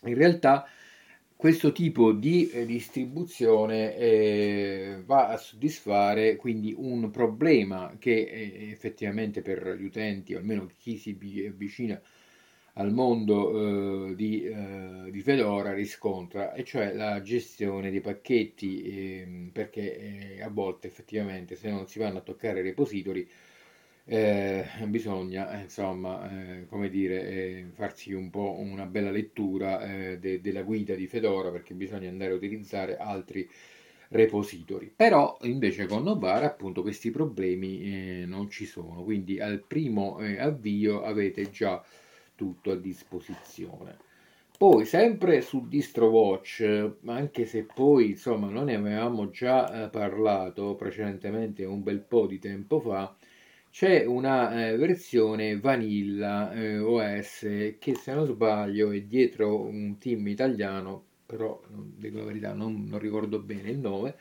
In 0.05 0.15
realtà 0.15 0.67
questo 1.35 1.71
tipo 1.71 2.11
di 2.11 2.49
eh, 2.49 2.65
distribuzione 2.65 3.95
eh, 3.95 5.03
va 5.05 5.27
a 5.27 5.37
soddisfare 5.37 6.35
quindi 6.37 6.73
un 6.75 7.11
problema 7.11 7.95
che 7.99 8.11
eh, 8.11 8.71
effettivamente 8.71 9.41
per 9.43 9.75
gli 9.77 9.83
utenti, 9.83 10.33
o 10.33 10.39
almeno 10.39 10.67
chi 10.79 10.97
si 10.97 11.15
avvicina 11.47 12.01
al 12.73 12.91
mondo 12.91 14.09
eh, 14.09 14.15
di, 14.15 14.43
eh, 14.43 15.11
di, 15.11 15.21
Fedora 15.21 15.73
riscontra, 15.73 16.53
e 16.53 16.63
cioè 16.63 16.93
la 16.93 17.21
gestione 17.21 17.91
dei 17.91 18.01
pacchetti, 18.01 19.19
ehm, 19.21 19.49
perché 19.53 20.37
eh, 20.37 20.41
a 20.41 20.49
volte 20.49 20.87
effettivamente 20.87 21.55
se 21.55 21.69
non 21.69 21.87
si 21.87 21.99
vanno 21.99 22.19
a 22.19 22.21
toccare 22.21 22.61
i 22.61 22.63
repository 22.63 23.27
eh, 24.05 24.65
bisogna 24.87 25.59
eh, 25.59 25.63
insomma 25.63 26.29
eh, 26.59 26.65
come 26.67 26.89
dire 26.89 27.21
eh, 27.27 27.65
farsi 27.73 28.13
un 28.13 28.29
po' 28.29 28.55
una 28.59 28.85
bella 28.85 29.11
lettura 29.11 29.81
eh, 30.11 30.19
de- 30.19 30.41
della 30.41 30.63
guida 30.63 30.95
di 30.95 31.07
Fedora 31.07 31.51
perché 31.51 31.73
bisogna 31.73 32.09
andare 32.09 32.31
a 32.31 32.35
utilizzare 32.35 32.97
altri 32.97 33.47
repository 34.09 34.91
però 34.93 35.37
invece 35.43 35.85
con 35.85 36.03
Novara 36.03 36.47
appunto 36.47 36.81
questi 36.81 37.11
problemi 37.11 38.21
eh, 38.21 38.25
non 38.25 38.49
ci 38.49 38.65
sono. 38.65 39.03
Quindi 39.03 39.39
al 39.39 39.63
primo 39.65 40.17
avvio 40.17 41.03
avete 41.03 41.49
già 41.49 41.81
tutto 42.35 42.71
a 42.71 42.75
disposizione. 42.75 43.97
Poi 44.57 44.85
sempre 44.85 45.41
su 45.41 45.67
DistroWatch 45.67 46.91
anche 47.05 47.45
se 47.45 47.63
poi 47.63 48.09
insomma 48.11 48.49
non 48.49 48.65
ne 48.65 48.75
avevamo 48.75 49.29
già 49.31 49.89
parlato 49.91 50.75
precedentemente 50.75 51.65
un 51.65 51.81
bel 51.81 51.99
po' 52.01 52.27
di 52.27 52.37
tempo 52.39 52.79
fa 52.79 53.15
c'è 53.71 54.05
una 54.05 54.67
eh, 54.67 54.75
versione 54.77 55.57
Vanilla 55.59 56.51
eh, 56.53 56.77
OS 56.77 57.39
che 57.79 57.95
se 57.95 58.13
non 58.13 58.25
sbaglio 58.27 58.91
è 58.91 59.01
dietro 59.01 59.61
un 59.61 59.97
team 59.97 60.27
italiano, 60.27 61.03
però 61.25 61.61
dico 61.69 62.17
la 62.17 62.25
verità 62.25 62.53
non, 62.53 62.85
non 62.87 62.99
ricordo 62.99 63.39
bene 63.39 63.69
il 63.69 63.79
nome, 63.79 64.15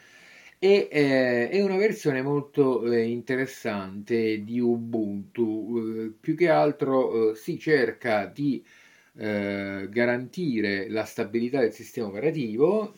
e 0.58 0.88
eh, 0.90 1.48
è 1.48 1.62
una 1.62 1.76
versione 1.76 2.22
molto 2.22 2.84
eh, 2.90 3.02
interessante 3.02 4.44
di 4.44 4.60
Ubuntu, 4.60 6.06
eh, 6.06 6.12
più 6.18 6.36
che 6.36 6.48
altro 6.48 7.32
eh, 7.32 7.34
si 7.36 7.58
cerca 7.58 8.26
di 8.26 8.64
garantire 9.12 10.88
la 10.88 11.04
stabilità 11.04 11.60
del 11.60 11.72
sistema 11.72 12.06
operativo 12.06 12.94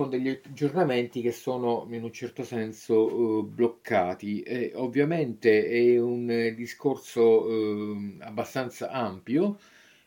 con 0.00 0.08
degli 0.08 0.30
aggiornamenti 0.30 1.20
che 1.20 1.30
sono 1.30 1.86
in 1.90 2.02
un 2.02 2.10
certo 2.10 2.42
senso 2.42 3.14
uh, 3.14 3.44
bloccati. 3.44 4.40
E 4.40 4.72
ovviamente 4.74 5.66
è 5.66 6.00
un 6.00 6.30
eh, 6.30 6.54
discorso 6.54 7.46
uh, 7.46 8.16
abbastanza 8.20 8.88
ampio, 8.88 9.58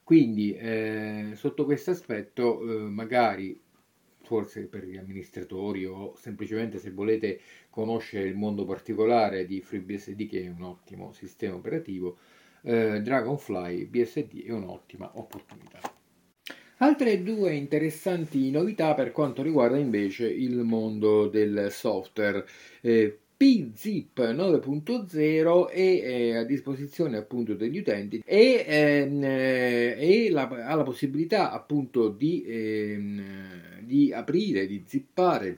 Quindi 0.04 0.54
eh, 0.56 1.32
sotto 1.36 1.63
questo 1.66 1.92
aspetto 1.92 2.60
magari 2.89 3.58
forse 4.34 4.65
per 4.65 4.84
gli 4.84 4.98
amministratori 4.98 5.86
o 5.86 6.15
semplicemente 6.15 6.80
se 6.80 6.89
volete 6.89 7.39
conoscere 7.69 8.28
il 8.28 8.36
mondo 8.36 8.65
particolare 8.65 9.46
di 9.46 9.62
FreeBSD 9.62 10.28
che 10.28 10.41
è 10.41 10.48
un 10.48 10.63
ottimo 10.63 11.12
sistema 11.13 11.54
operativo, 11.54 12.17
eh, 12.63 13.00
Dragonfly 13.00 13.86
BSD 13.86 14.46
è 14.46 14.52
un'ottima 14.52 15.12
opportunità. 15.19 15.80
Altre 16.78 17.22
due 17.22 17.54
interessanti 17.54 18.50
novità 18.50 18.96
per 18.96 19.12
quanto 19.12 19.43
riguarda 19.43 19.78
invece 19.78 20.28
il 20.28 20.56
mondo 20.63 21.28
del 21.28 21.67
software. 21.69 22.43
Eh, 22.82 23.19
PZIP 23.44 24.20
9.0 24.20 25.70
è 25.70 25.78
eh, 25.78 26.38
a 26.38 26.44
disposizione 26.46 27.18
appunto 27.18 27.56
degli 27.56 27.78
utenti 27.78 28.24
e, 28.26 28.64
ehm, 28.66 29.22
eh, 29.22 29.96
e 30.00 30.30
la, 30.32 30.48
ha 30.48 30.74
la 30.76 30.84
possibilità 30.84 31.52
appunto 31.52 32.08
di, 32.08 32.42
ehm, 32.48 33.82
di 33.82 34.14
aprire, 34.14 34.66
di 34.66 34.84
zippare 34.86 35.58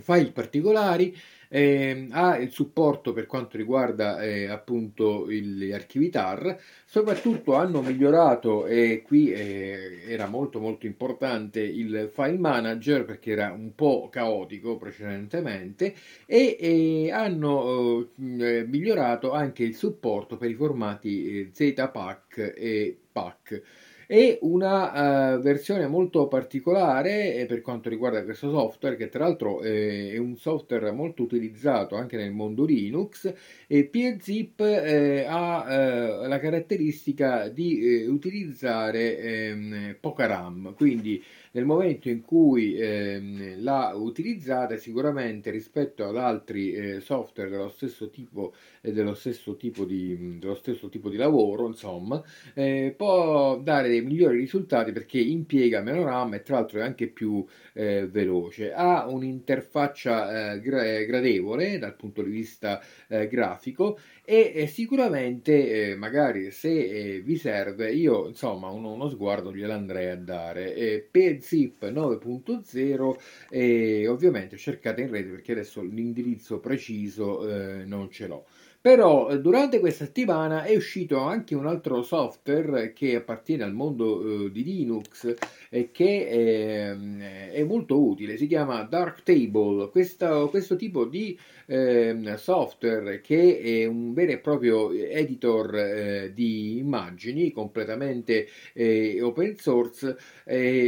file 0.00 0.30
particolari 0.30 1.12
eh, 1.48 2.08
ha 2.10 2.36
il 2.38 2.50
supporto 2.50 3.12
per 3.12 3.26
quanto 3.26 3.56
riguarda 3.56 4.20
eh, 4.20 4.46
appunto 4.46 5.30
gli 5.30 5.72
archivi 5.72 6.10
TAR, 6.10 6.58
soprattutto 6.84 7.54
hanno 7.54 7.82
migliorato 7.82 8.66
e 8.66 9.02
qui 9.04 9.32
eh, 9.32 10.02
era 10.08 10.26
molto 10.26 10.60
molto 10.60 10.86
importante 10.86 11.60
il 11.60 12.10
file 12.12 12.38
manager 12.38 13.04
perché 13.04 13.32
era 13.32 13.52
un 13.52 13.74
po' 13.74 14.08
caotico 14.10 14.76
precedentemente 14.76 15.94
e 16.26 17.10
hanno 17.12 18.08
eh, 18.38 18.64
migliorato 18.66 19.32
anche 19.32 19.62
il 19.62 19.74
supporto 19.74 20.36
per 20.36 20.50
i 20.50 20.54
formati 20.54 21.40
eh, 21.40 21.50
ZPAC 21.52 22.54
e 22.56 22.96
PAC 23.12 23.62
e 24.06 24.38
una 24.42 25.34
uh, 25.34 25.40
versione 25.40 25.86
molto 25.88 26.28
particolare 26.28 27.34
eh, 27.34 27.46
per 27.46 27.60
quanto 27.60 27.88
riguarda 27.88 28.22
questo 28.22 28.50
software 28.50 28.96
che 28.96 29.08
tra 29.08 29.24
l'altro 29.24 29.60
eh, 29.62 30.12
è 30.12 30.18
un 30.18 30.36
software 30.36 30.92
molto 30.92 31.22
utilizzato 31.22 31.96
anche 31.96 32.16
nel 32.16 32.32
mondo 32.32 32.64
Linux 32.64 33.32
e 33.66 33.84
PeerZip 33.84 34.60
eh, 34.60 35.24
ha 35.28 35.66
eh, 35.68 36.28
la 36.28 36.38
caratteristica 36.38 37.48
di 37.48 37.80
eh, 37.80 38.06
utilizzare 38.06 39.18
ehm, 39.18 39.96
poca 40.00 40.26
RAM. 40.26 40.74
Quindi 40.74 41.22
nel 41.52 41.64
momento 41.64 42.08
in 42.08 42.20
cui 42.20 42.76
ehm, 42.76 43.62
la 43.62 43.92
utilizzate 43.94 44.78
sicuramente 44.78 45.50
rispetto 45.50 46.04
ad 46.04 46.16
altri 46.16 47.00
software 47.00 47.50
dello 47.50 47.68
stesso 47.68 48.10
tipo 48.10 48.52
e 48.86 48.92
dello 48.92 49.14
stesso 49.14 49.56
tipo 49.56 49.84
di, 49.84 50.38
stesso 50.54 50.88
tipo 50.88 51.08
di 51.10 51.16
lavoro 51.16 51.66
insomma 51.66 52.22
eh, 52.54 52.94
può 52.96 53.58
dare 53.58 53.88
dei 53.88 54.00
migliori 54.02 54.38
risultati 54.38 54.92
perché 54.92 55.18
impiega 55.18 55.80
meno 55.82 56.04
RAM 56.04 56.34
e 56.34 56.42
tra 56.42 56.56
l'altro 56.56 56.78
è 56.78 56.82
anche 56.82 57.08
più 57.08 57.44
eh, 57.72 58.06
veloce 58.08 58.72
ha 58.72 59.06
un'interfaccia 59.08 60.52
eh, 60.52 60.60
gra- 60.60 61.02
gradevole 61.04 61.78
dal 61.78 61.96
punto 61.96 62.22
di 62.22 62.30
vista 62.30 62.80
eh, 63.08 63.26
grafico 63.26 63.98
e 64.24 64.52
eh, 64.54 64.66
sicuramente 64.66 65.94
magari 65.96 66.50
se 66.50 67.20
vi 67.24 67.36
serve 67.36 67.92
io 67.92 68.28
insomma 68.28 68.68
uno, 68.68 68.92
uno 68.92 69.08
sguardo 69.08 69.52
gliel'andrei 69.52 70.10
a 70.10 70.16
dare 70.16 71.06
per 71.10 71.40
zip 71.40 71.84
9.0 71.90 73.16
e 73.48 74.06
ovviamente 74.08 74.56
cercate 74.56 75.02
in 75.02 75.10
rete 75.10 75.30
perché 75.30 75.52
adesso 75.52 75.82
l'indirizzo 75.82 76.60
preciso 76.60 77.48
eh, 77.48 77.84
non 77.84 78.10
ce 78.10 78.26
l'ho. 78.26 78.46
Però 78.86 79.30
eh, 79.30 79.40
durante 79.40 79.80
questa 79.80 80.04
settimana 80.04 80.62
è 80.62 80.76
uscito 80.76 81.18
anche 81.18 81.56
un 81.56 81.66
altro 81.66 82.04
software 82.04 82.92
che 82.92 83.16
appartiene 83.16 83.64
al 83.64 83.72
mondo 83.72 84.44
eh, 84.44 84.52
di 84.52 84.62
Linux 84.62 85.34
e 85.68 85.90
che 85.90 86.28
è, 86.28 86.96
eh, 86.96 87.50
è, 87.50 87.64
molto 87.64 88.00
utile, 88.00 88.36
si 88.36 88.46
chiama 88.46 88.84
Darktable. 88.84 89.90
Questo, 89.90 90.46
questo 90.50 90.76
tipo 90.76 91.04
di 91.04 91.36
eh, 91.66 92.34
software 92.36 93.20
che 93.20 93.58
è 93.58 93.86
un 93.86 94.14
vero 94.14 94.30
e 94.30 94.38
proprio 94.38 94.92
editor 94.92 95.74
eh, 95.74 96.32
di 96.32 96.78
immagini 96.78 97.50
completamente 97.50 98.46
eh, 98.72 99.20
open 99.20 99.56
source 99.56 100.16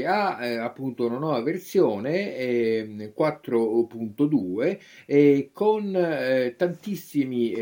ha 0.07 0.37
appunto 0.63 1.07
una 1.07 1.19
nuova 1.19 1.43
versione 1.43 2.87
4.2 3.13 4.79
ehm, 5.07 5.49
con 5.53 6.55
tantissimi 6.57 7.55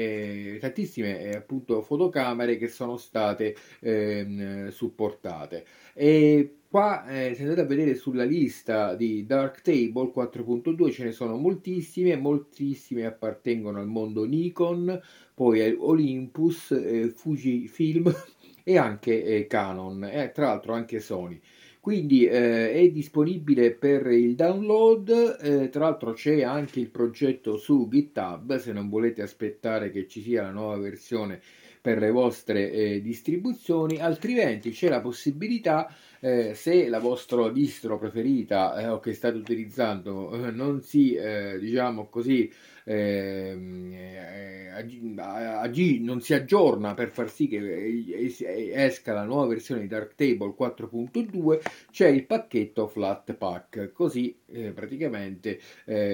tantissime 0.60 1.20
eh, 1.20 1.36
appunto 1.36 1.82
fotocamere 1.82 2.56
che 2.56 2.68
sono 2.68 2.96
state 2.96 3.54
ehm, 3.80 4.68
supportate. 4.68 5.64
E 5.94 6.58
qua 6.68 7.06
eh, 7.06 7.34
se 7.34 7.42
andate 7.42 7.60
a 7.62 7.64
vedere 7.64 7.94
sulla 7.94 8.24
lista 8.24 8.94
di 8.94 9.24
Darktable 9.24 10.12
4.2 10.14 10.90
ce 10.90 11.04
ne 11.04 11.12
sono 11.12 11.36
moltissime, 11.36 12.16
moltissime 12.16 13.06
appartengono 13.06 13.78
al 13.78 13.86
mondo 13.86 14.24
Nikon, 14.24 15.00
poi 15.34 15.74
Olympus, 15.78 16.70
eh, 16.72 17.08
Fujifilm 17.08 18.12
e 18.62 18.78
anche 18.78 19.24
eh, 19.24 19.46
Canon, 19.46 20.04
e 20.04 20.32
tra 20.32 20.46
l'altro 20.46 20.72
anche 20.72 21.00
Sony. 21.00 21.40
Quindi 21.86 22.24
eh, 22.24 22.72
è 22.72 22.88
disponibile 22.88 23.70
per 23.70 24.08
il 24.08 24.34
download, 24.34 25.38
eh, 25.40 25.68
tra 25.68 25.84
l'altro 25.84 26.14
c'è 26.14 26.42
anche 26.42 26.80
il 26.80 26.90
progetto 26.90 27.56
su 27.56 27.86
GitHub, 27.88 28.56
se 28.56 28.72
non 28.72 28.88
volete 28.88 29.22
aspettare 29.22 29.92
che 29.92 30.08
ci 30.08 30.20
sia 30.20 30.42
la 30.42 30.50
nuova 30.50 30.78
versione 30.78 31.40
per 31.80 31.98
le 31.98 32.10
vostre 32.10 32.72
eh, 32.72 33.00
distribuzioni, 33.00 34.00
altrimenti 34.00 34.72
c'è 34.72 34.88
la 34.88 35.00
possibilità, 35.00 35.88
eh, 36.18 36.54
se 36.54 36.88
la 36.88 36.98
vostra 36.98 37.48
distro 37.50 37.98
preferita 37.98 38.76
eh, 38.80 38.88
o 38.88 38.98
che 38.98 39.12
state 39.12 39.36
utilizzando 39.36 40.32
eh, 40.32 40.50
non 40.50 40.82
si, 40.82 41.14
eh, 41.14 41.56
diciamo 41.60 42.08
così, 42.08 42.50
eh, 42.88 44.70
ag- 44.72 45.98
non 46.00 46.20
si 46.20 46.34
aggiorna 46.34 46.94
per 46.94 47.10
far 47.10 47.28
sì 47.30 47.48
che 47.48 48.24
esca 48.72 49.12
la 49.12 49.24
nuova 49.24 49.46
versione 49.46 49.80
di 49.80 49.88
Darktable 49.88 50.54
4.2, 50.56 51.60
c'è 51.90 52.06
il 52.08 52.24
pacchetto 52.26 52.86
Flatpak, 52.86 53.90
così 53.92 54.38
praticamente 54.72 55.58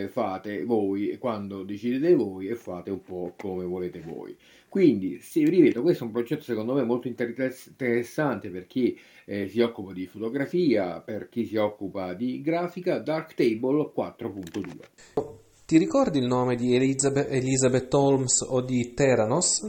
fate 0.08 0.64
voi 0.64 1.16
quando 1.18 1.62
decidete 1.62 2.14
voi 2.14 2.48
e 2.48 2.54
fate 2.54 2.90
un 2.90 3.02
po' 3.02 3.34
come 3.36 3.64
volete 3.64 4.00
voi. 4.00 4.36
Quindi, 4.72 5.20
sì, 5.20 5.44
ripeto, 5.44 5.82
questo 5.82 6.04
è 6.04 6.06
un 6.06 6.14
progetto 6.14 6.44
secondo 6.44 6.72
me 6.72 6.82
molto 6.82 7.06
interessante 7.06 8.48
per 8.48 8.66
chi 8.66 8.98
eh, 9.26 9.46
si 9.46 9.60
occupa 9.60 9.92
di 9.92 10.06
fotografia, 10.06 11.00
per 11.00 11.28
chi 11.28 11.44
si 11.44 11.56
occupa 11.56 12.14
di 12.14 12.40
grafica, 12.40 12.98
Darktable 12.98 13.92
4.2. 13.94 15.41
Ti 15.72 15.78
ricordi 15.78 16.18
il 16.18 16.26
nome 16.26 16.54
di 16.54 16.74
Elizabeth, 16.74 17.32
Elizabeth 17.32 17.94
Holmes 17.94 18.44
o 18.46 18.60
di 18.60 18.92
Theranos? 18.92 19.66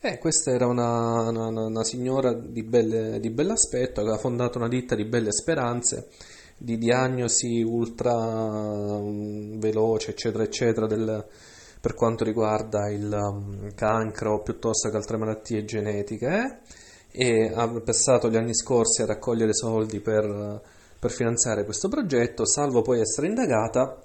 Eh, 0.00 0.18
questa 0.18 0.52
era 0.52 0.68
una, 0.68 1.30
una, 1.30 1.48
una 1.48 1.82
signora 1.82 2.32
di, 2.32 2.62
belle, 2.62 3.18
di 3.18 3.28
bell'aspetto, 3.28 3.98
aveva 3.98 4.18
fondato 4.18 4.58
una 4.58 4.68
ditta 4.68 4.94
di 4.94 5.04
belle 5.04 5.32
speranze, 5.32 6.10
di 6.56 6.78
diagnosi 6.78 7.60
ultra 7.60 8.14
um, 8.14 9.58
veloce, 9.58 10.12
eccetera, 10.12 10.44
eccetera, 10.44 10.86
del, 10.86 11.26
per 11.80 11.94
quanto 11.94 12.22
riguarda 12.22 12.88
il 12.88 13.12
um, 13.12 13.74
cancro 13.74 14.42
piuttosto 14.42 14.90
che 14.90 14.96
altre 14.96 15.16
malattie 15.16 15.64
genetiche 15.64 16.62
eh? 17.10 17.20
e 17.20 17.52
ha 17.52 17.68
passato 17.80 18.30
gli 18.30 18.36
anni 18.36 18.54
scorsi 18.54 19.02
a 19.02 19.06
raccogliere 19.06 19.54
soldi 19.54 19.98
per, 19.98 20.62
per 21.00 21.10
finanziare 21.10 21.64
questo 21.64 21.88
progetto, 21.88 22.46
salvo 22.46 22.80
poi 22.82 23.00
essere 23.00 23.26
indagata 23.26 24.00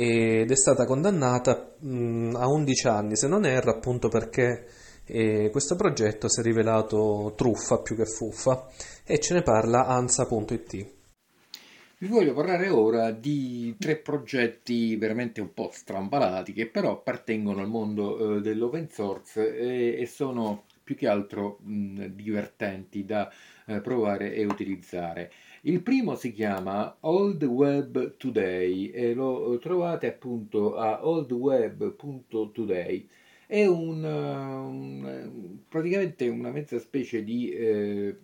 ed 0.00 0.48
è 0.48 0.56
stata 0.56 0.84
condannata 0.84 1.74
mh, 1.76 1.88
mm, 1.88 2.34
a 2.36 2.46
11 2.46 2.86
anni, 2.86 3.16
se 3.16 3.26
non 3.26 3.44
erro, 3.44 3.72
appunto 3.72 4.06
perché 4.06 4.64
eh, 5.04 5.48
questo 5.50 5.74
progetto 5.74 6.28
si 6.28 6.38
è 6.38 6.42
rivelato 6.44 7.32
truffa 7.36 7.80
più 7.80 7.96
che 7.96 8.04
fuffa 8.04 8.68
e 9.04 9.18
ce 9.18 9.34
ne 9.34 9.42
parla 9.42 9.86
ansa.it. 9.86 10.86
Vi 11.98 12.06
voglio 12.06 12.32
parlare 12.32 12.68
ora 12.68 13.10
di 13.10 13.74
tre 13.76 13.96
progetti 13.96 14.94
veramente 14.94 15.40
un 15.40 15.52
po' 15.52 15.70
strambalati 15.72 16.52
che 16.52 16.68
però 16.68 16.92
appartengono 16.92 17.60
al 17.60 17.68
mondo 17.68 18.36
eh, 18.36 18.40
dell'open 18.40 18.88
source 18.88 19.56
e, 19.56 20.00
e, 20.00 20.06
sono 20.06 20.66
più 20.84 20.94
che 20.94 21.08
altro 21.08 21.58
mh, 21.60 22.04
divertenti 22.14 23.04
da 23.04 23.28
eh, 23.66 23.80
provare 23.80 24.32
e 24.32 24.44
utilizzare. 24.44 25.32
Il 25.62 25.82
primo 25.82 26.14
si 26.14 26.32
chiama 26.32 26.98
Old 27.00 27.42
Web 27.42 28.16
Today 28.16 28.90
e 28.90 29.12
lo 29.12 29.58
trovate 29.58 30.06
appunto 30.06 30.76
a 30.76 31.04
oldweb.today. 31.04 33.08
È 33.44 33.66
un, 33.66 35.64
praticamente 35.68 36.28
una 36.28 36.52
mezza 36.52 36.78
specie 36.78 37.24
di 37.24 37.50
eh, 37.50 38.16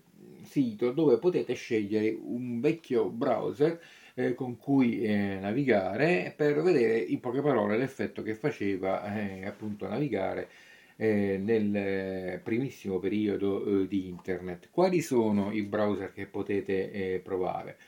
sito 0.42 0.92
dove 0.92 1.18
potete 1.18 1.54
scegliere 1.54 2.16
un 2.22 2.60
vecchio 2.60 3.10
browser 3.10 3.80
eh, 4.14 4.34
con 4.34 4.56
cui 4.56 5.02
eh, 5.02 5.38
navigare 5.40 6.32
per 6.36 6.62
vedere 6.62 6.98
in 6.98 7.18
poche 7.18 7.42
parole 7.42 7.76
l'effetto 7.76 8.22
che 8.22 8.36
faceva 8.36 9.12
eh, 9.12 9.44
appunto 9.44 9.88
navigare 9.88 10.48
eh, 10.96 11.38
nel 11.38 12.40
primissimo 12.42 12.98
periodo 12.98 13.82
eh, 13.82 13.88
di 13.88 14.08
internet. 14.08 14.68
Quali 14.70 15.00
sono 15.00 15.52
i 15.52 15.62
browser 15.62 16.12
che 16.12 16.26
potete 16.26 16.90
eh, 16.90 17.20
provare? 17.20 17.78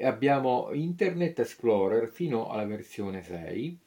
Abbiamo 0.00 0.70
Internet 0.72 1.40
Explorer 1.40 2.08
fino 2.08 2.48
alla 2.48 2.64
versione 2.64 3.22
6 3.22 3.78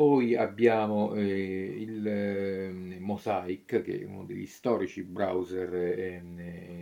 poi 0.00 0.34
abbiamo 0.34 1.12
eh, 1.12 1.22
il 1.22 2.06
eh, 2.08 2.70
Mosaic, 3.00 3.82
che 3.82 4.00
è 4.00 4.04
uno 4.06 4.24
degli 4.24 4.46
storici 4.46 5.02
browser 5.02 5.74
eh, 5.74 6.22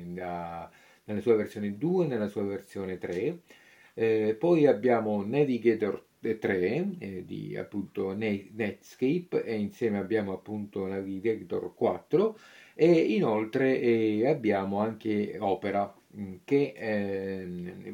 da, 0.05 0.70
nella 1.03 1.20
sua 1.20 1.35
versione 1.35 1.77
2 1.77 2.05
e 2.05 2.07
nella 2.07 2.29
sua 2.29 2.44
versione 2.44 2.96
3. 2.96 3.38
Eh, 3.94 4.37
poi 4.38 4.66
abbiamo 4.68 5.24
Navigator 5.27 6.01
3 6.20 6.96
eh, 6.98 7.24
di 7.24 7.57
appunto 7.57 8.12
Netscape 8.12 9.44
e 9.44 9.57
insieme 9.57 9.98
abbiamo 9.98 10.33
appunto 10.33 10.87
Navigator 10.87 11.74
4 11.74 12.38
e 12.74 12.90
inoltre 12.90 13.81
eh, 13.81 14.26
abbiamo 14.26 14.81
anche 14.81 15.37
Opera 15.38 15.94
mm, 16.16 16.35
che 16.44 17.44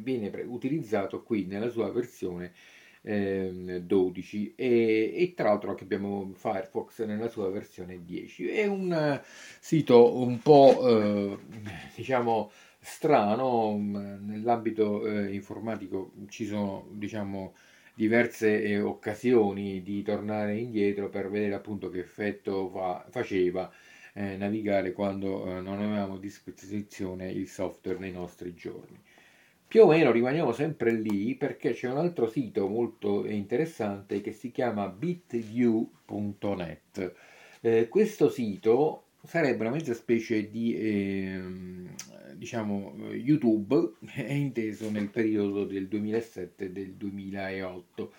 viene 0.01 0.31
utilizzato 0.45 1.23
qui 1.23 1.45
nella 1.45 1.69
sua 1.69 1.91
versione 1.91 2.53
12 3.05 4.53
e, 4.55 5.13
e, 5.15 5.33
tra 5.35 5.49
l'altro 5.49 5.69
anche 5.69 5.83
abbiamo 5.83 6.31
Firefox 6.33 7.05
nella 7.05 7.27
sua 7.27 7.51
versione 7.51 8.03
10. 8.03 8.47
È 8.47 8.65
un 8.65 9.21
sito 9.59 10.17
un 10.17 10.39
po' 10.39 10.87
eh, 10.87 11.37
diciamo 11.95 12.49
strano, 12.79 13.77
nell'ambito 13.77 15.05
eh, 15.05 15.33
informatico 15.33 16.13
ci 16.29 16.45
sono 16.45 16.87
diciamo 16.91 17.53
diverse 17.95 18.61
eh, 18.61 18.79
occasioni 18.81 19.81
di 19.81 20.03
tornare 20.03 20.57
indietro 20.57 21.09
per 21.09 21.29
vedere 21.29 21.55
appunto 21.55 21.89
che 21.89 21.99
effetto 21.99 22.69
fa, 22.69 23.05
faceva 23.09 23.71
eh, 24.13 24.35
navigare 24.35 24.91
quando 24.91 25.45
eh, 25.57 25.61
non 25.61 25.81
avevamo 25.81 26.15
a 26.15 26.19
disposizione 26.19 27.31
il 27.31 27.47
software 27.47 27.97
nei 27.99 28.11
nostri 28.11 28.53
giorni. 28.53 29.01
Più 29.67 29.81
o 29.83 29.87
meno 29.87 30.11
rimaniamo 30.11 30.51
sempre 30.51 30.91
lì 30.91 31.35
perché 31.35 31.73
c'è 31.73 31.89
un 31.89 31.97
altro 31.97 32.27
sito 32.27 32.67
molto 32.67 33.25
interessante 33.25 34.21
che 34.21 34.31
si 34.31 34.51
chiama 34.51 34.87
bitview.net. 34.87 35.93
Eh, 37.61 37.87
questo 37.87 38.29
sito 38.29 39.04
sarebbe 39.25 39.61
una 39.61 39.75
mezza 39.75 39.93
specie 39.93 40.49
di 40.49 40.75
eh, 40.75 41.41
diciamo 42.35 43.13
YouTube 43.13 43.93
è 44.13 44.31
inteso 44.31 44.89
nel 44.89 45.09
periodo 45.09 45.65
del 45.65 45.87
2007 45.87 46.65
e 46.65 46.71
del 46.71 46.93
2008 46.93 48.13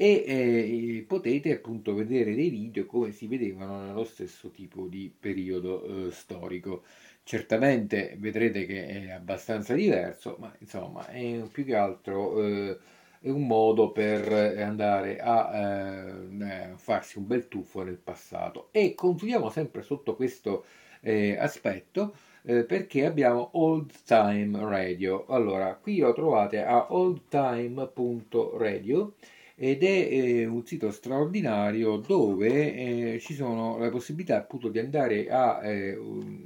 e 0.00 0.24
eh, 0.26 1.04
potete 1.08 1.52
appunto 1.52 1.92
vedere 1.92 2.34
dei 2.34 2.50
video 2.50 2.86
come 2.86 3.10
si 3.10 3.26
vedevano 3.26 3.84
nello 3.84 4.04
stesso 4.04 4.50
tipo 4.50 4.86
di 4.86 5.12
periodo 5.18 6.06
eh, 6.06 6.12
storico. 6.12 6.84
Certamente 7.24 8.14
vedrete 8.18 8.64
che 8.64 8.86
è 8.86 9.10
abbastanza 9.10 9.74
diverso, 9.74 10.36
ma 10.38 10.54
insomma 10.60 11.06
è 11.08 11.42
più 11.50 11.64
che 11.64 11.74
altro 11.74 12.42
eh, 12.46 12.78
un 13.22 13.46
modo 13.46 13.90
per 13.92 14.32
andare 14.58 15.18
a 15.18 15.56
eh, 15.56 16.72
farsi 16.76 17.18
un 17.18 17.26
bel 17.26 17.48
tuffo 17.48 17.82
nel 17.82 17.98
passato. 17.98 18.68
E 18.72 18.94
continuiamo 18.94 19.50
sempre 19.50 19.82
sotto 19.82 20.14
questo 20.14 20.64
eh, 21.00 21.36
aspetto 21.38 22.14
eh, 22.42 22.64
perché 22.64 23.06
abbiamo 23.06 23.50
Old 23.52 23.92
Time 24.04 24.58
Radio. 24.60 25.26
Allora, 25.26 25.74
qui 25.74 25.98
lo 25.98 26.12
trovate 26.12 26.64
a 26.64 26.92
oldtime.radio 26.92 29.12
ed 29.60 29.82
è 29.82 29.86
eh, 29.86 30.46
un 30.46 30.64
sito 30.64 30.90
straordinario 30.92 31.96
dove 31.96 33.14
eh, 33.14 33.18
ci 33.20 33.34
sono 33.34 33.76
la 33.78 33.90
possibilità 33.90 34.36
appunto 34.36 34.68
di 34.68 34.78
andare 34.78 35.28
a 35.28 35.66
eh, 35.66 35.98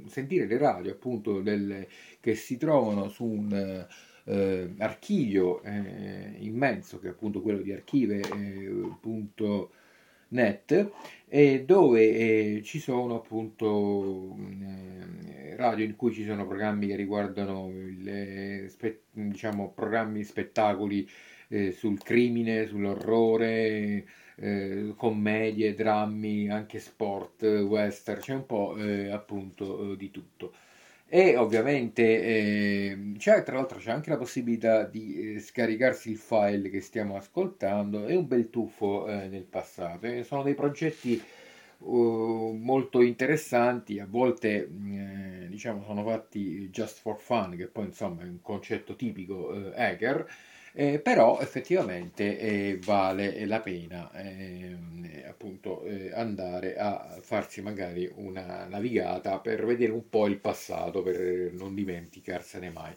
sentire 0.07 0.47
le 0.47 0.57
radio 0.57 0.91
appunto 0.91 1.39
del, 1.41 1.85
che 2.19 2.33
si 2.33 2.57
trovano 2.57 3.09
su 3.09 3.25
un 3.25 3.85
eh, 4.25 4.73
archivio 4.77 5.61
eh, 5.63 6.35
immenso 6.39 6.99
che 6.99 7.07
è 7.07 7.11
appunto 7.11 7.41
quello 7.41 7.61
di 7.61 7.71
archive.net 7.71 9.11
eh, 11.27 11.63
dove 11.65 12.61
ci 12.63 12.79
sono 12.79 13.15
appunto 13.15 14.35
radio 15.55 15.85
in 15.85 15.95
cui 15.95 16.13
ci 16.13 16.25
sono 16.25 16.45
programmi 16.47 16.87
che 16.87 16.95
riguardano 16.95 17.71
le, 17.99 18.65
spe, 18.69 19.03
diciamo 19.11 19.71
programmi 19.71 20.23
spettacoli 20.23 21.07
eh, 21.49 21.71
sul 21.71 22.01
crimine, 22.01 22.65
sull'orrore, 22.65 24.05
eh, 24.35 24.93
commedie, 24.95 25.73
drammi, 25.75 26.49
anche 26.49 26.79
sport, 26.79 27.43
western, 27.43 28.19
c'è 28.19 28.33
un 28.33 28.45
po' 28.45 28.75
eh, 28.77 29.09
appunto 29.09 29.93
eh, 29.93 29.97
di 29.97 30.11
tutto. 30.11 30.53
E 31.15 31.37
ovviamente 31.37 32.89
ehm, 32.89 33.17
c'è 33.17 33.43
tra 33.43 33.55
l'altro 33.57 33.77
c'è 33.77 33.91
anche 33.91 34.09
la 34.09 34.17
possibilità 34.17 34.83
di 34.83 35.35
eh, 35.35 35.39
scaricarsi 35.39 36.09
il 36.09 36.17
file 36.17 36.69
che 36.71 36.81
stiamo 36.81 37.15
ascoltando, 37.15 38.05
è 38.07 38.15
un 38.15 38.25
bel 38.27 38.49
tuffo 38.49 39.07
eh, 39.07 39.27
nel 39.27 39.43
passato. 39.43 40.23
sono 40.23 40.43
dei 40.43 40.55
progetti 40.55 41.21
Uh, 41.85 42.57
molto 42.61 43.01
interessanti, 43.01 43.99
a 43.99 44.07
volte 44.09 44.69
eh, 44.69 45.47
diciamo 45.49 45.83
sono 45.83 46.03
fatti 46.05 46.69
just 46.69 46.99
for 47.01 47.19
fun, 47.19 47.55
che 47.57 47.67
poi 47.67 47.87
insomma 47.87 48.21
è 48.23 48.25
un 48.25 48.39
concetto 48.41 48.95
tipico 48.95 49.53
eh, 49.53 49.73
hacker, 49.75 50.25
eh, 50.73 50.99
però 50.99 51.39
effettivamente 51.39 52.37
eh, 52.39 52.79
vale 52.83 53.45
la 53.45 53.59
pena 53.61 54.11
ehm, 54.13 55.23
appunto 55.27 55.83
eh, 55.83 56.11
andare 56.13 56.75
a 56.77 57.17
farsi 57.21 57.61
magari 57.61 58.09
una 58.15 58.65
navigata 58.65 59.39
per 59.39 59.65
vedere 59.65 59.91
un 59.91 60.09
po' 60.09 60.27
il 60.27 60.39
passato, 60.39 61.01
per 61.03 61.51
non 61.53 61.75
dimenticarsene 61.75 62.69
mai. 62.71 62.93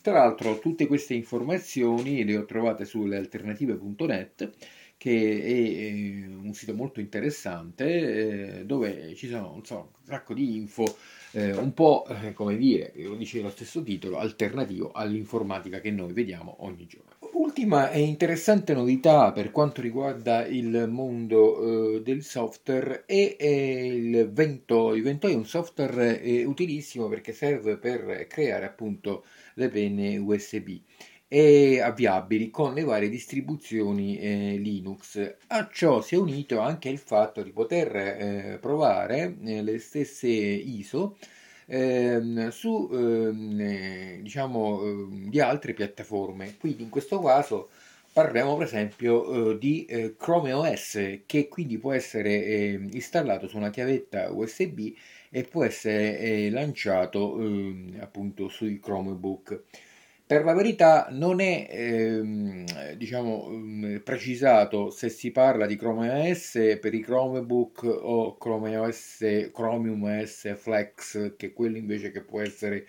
Tra 0.00 0.12
l'altro 0.14 0.58
tutte 0.60 0.86
queste 0.86 1.14
informazioni 1.14 2.24
le 2.24 2.36
ho 2.36 2.44
trovate 2.44 2.84
sulle 2.84 3.16
alternative.net 3.16 4.50
che 4.96 5.10
è 5.42 5.48
eh, 5.48 6.26
un 6.26 6.54
sito 6.54 6.74
molto 6.74 7.00
interessante 7.00 8.60
eh, 8.60 8.64
dove 8.64 9.14
ci 9.14 9.28
sono 9.28 9.60
so, 9.64 9.90
un 9.98 10.06
sacco 10.06 10.32
di 10.34 10.56
info, 10.56 10.84
eh, 11.32 11.56
un 11.56 11.72
po' 11.74 12.06
come 12.34 12.56
dire, 12.56 12.92
lo 12.96 13.14
dice 13.14 13.40
lo 13.40 13.50
stesso 13.50 13.82
titolo, 13.82 14.18
alternativo 14.18 14.92
all'informatica 14.92 15.80
che 15.80 15.90
noi 15.90 16.12
vediamo 16.12 16.56
ogni 16.60 16.86
giorno. 16.86 17.14
Ultima 17.32 17.90
e 17.90 18.00
interessante 18.00 18.72
novità 18.72 19.32
per 19.32 19.50
quanto 19.50 19.80
riguarda 19.80 20.46
il 20.46 20.86
mondo 20.88 21.98
del 22.02 22.22
software 22.22 23.04
è, 23.04 23.36
il 23.44 24.30
Ventoi. 24.30 25.00
Ventoi 25.00 25.32
è 25.32 25.36
un 25.36 25.46
software 25.46 26.44
utilissimo 26.44 27.08
perché 27.08 27.32
serve 27.32 27.76
per 27.76 28.26
creare 28.28 28.64
appunto 28.64 29.24
le 29.54 29.68
penne 29.68 30.16
USB 30.16 30.78
e 31.28 31.80
avviabili 31.80 32.50
con 32.50 32.72
le 32.74 32.84
varie 32.84 33.08
distribuzioni 33.08 34.18
eh, 34.18 34.56
Linux. 34.58 35.36
A 35.48 35.68
ciò 35.72 36.00
si 36.00 36.14
è 36.14 36.18
unito 36.18 36.60
anche 36.60 36.88
il 36.88 36.98
fatto 36.98 37.42
di 37.42 37.50
poter 37.52 37.96
eh, 37.96 38.58
provare 38.60 39.36
eh, 39.44 39.62
le 39.62 39.78
stesse 39.78 40.28
ISO 40.28 41.16
ehm, 41.66 42.48
su 42.50 42.88
ehm, 42.92 43.60
eh, 43.60 44.18
diciamo 44.22 44.82
ehm, 44.82 45.28
di 45.28 45.40
altre 45.40 45.74
piattaforme. 45.74 46.56
Quindi 46.58 46.82
in 46.84 46.90
questo 46.90 47.20
caso 47.20 47.70
parliamo 48.12 48.56
per 48.56 48.66
esempio 48.66 49.52
eh, 49.52 49.58
di 49.58 49.84
eh, 49.86 50.14
Chrome 50.16 50.52
OS 50.52 51.20
che 51.26 51.48
quindi 51.48 51.78
può 51.78 51.92
essere 51.92 52.88
installato 52.92 53.48
su 53.48 53.56
una 53.56 53.70
chiavetta 53.70 54.30
USB 54.32 54.92
e 55.30 55.42
può 55.42 55.64
essere 55.64 56.48
lanciato 56.50 57.38
appunto 58.00 58.48
sui 58.48 58.78
Chromebook. 58.80 59.62
Per 60.26 60.42
la 60.44 60.54
verità 60.54 61.06
non 61.12 61.40
è 61.40 61.68
ehm, 61.70 62.94
diciamo, 62.96 63.48
mm, 63.48 63.96
precisato 63.98 64.90
se 64.90 65.08
si 65.08 65.30
parla 65.30 65.66
di 65.66 65.76
Chrome 65.76 66.30
OS 66.30 66.78
per 66.80 66.94
i 66.94 67.00
Chromebook 67.00 67.84
o 67.84 68.36
Chrome 68.36 68.76
OS, 68.76 69.50
Chromium 69.52 70.02
OS 70.02 70.56
Flex, 70.56 71.36
che 71.36 71.46
è 71.46 71.52
quello 71.52 71.76
invece 71.76 72.10
che 72.10 72.22
può 72.22 72.40
essere 72.40 72.86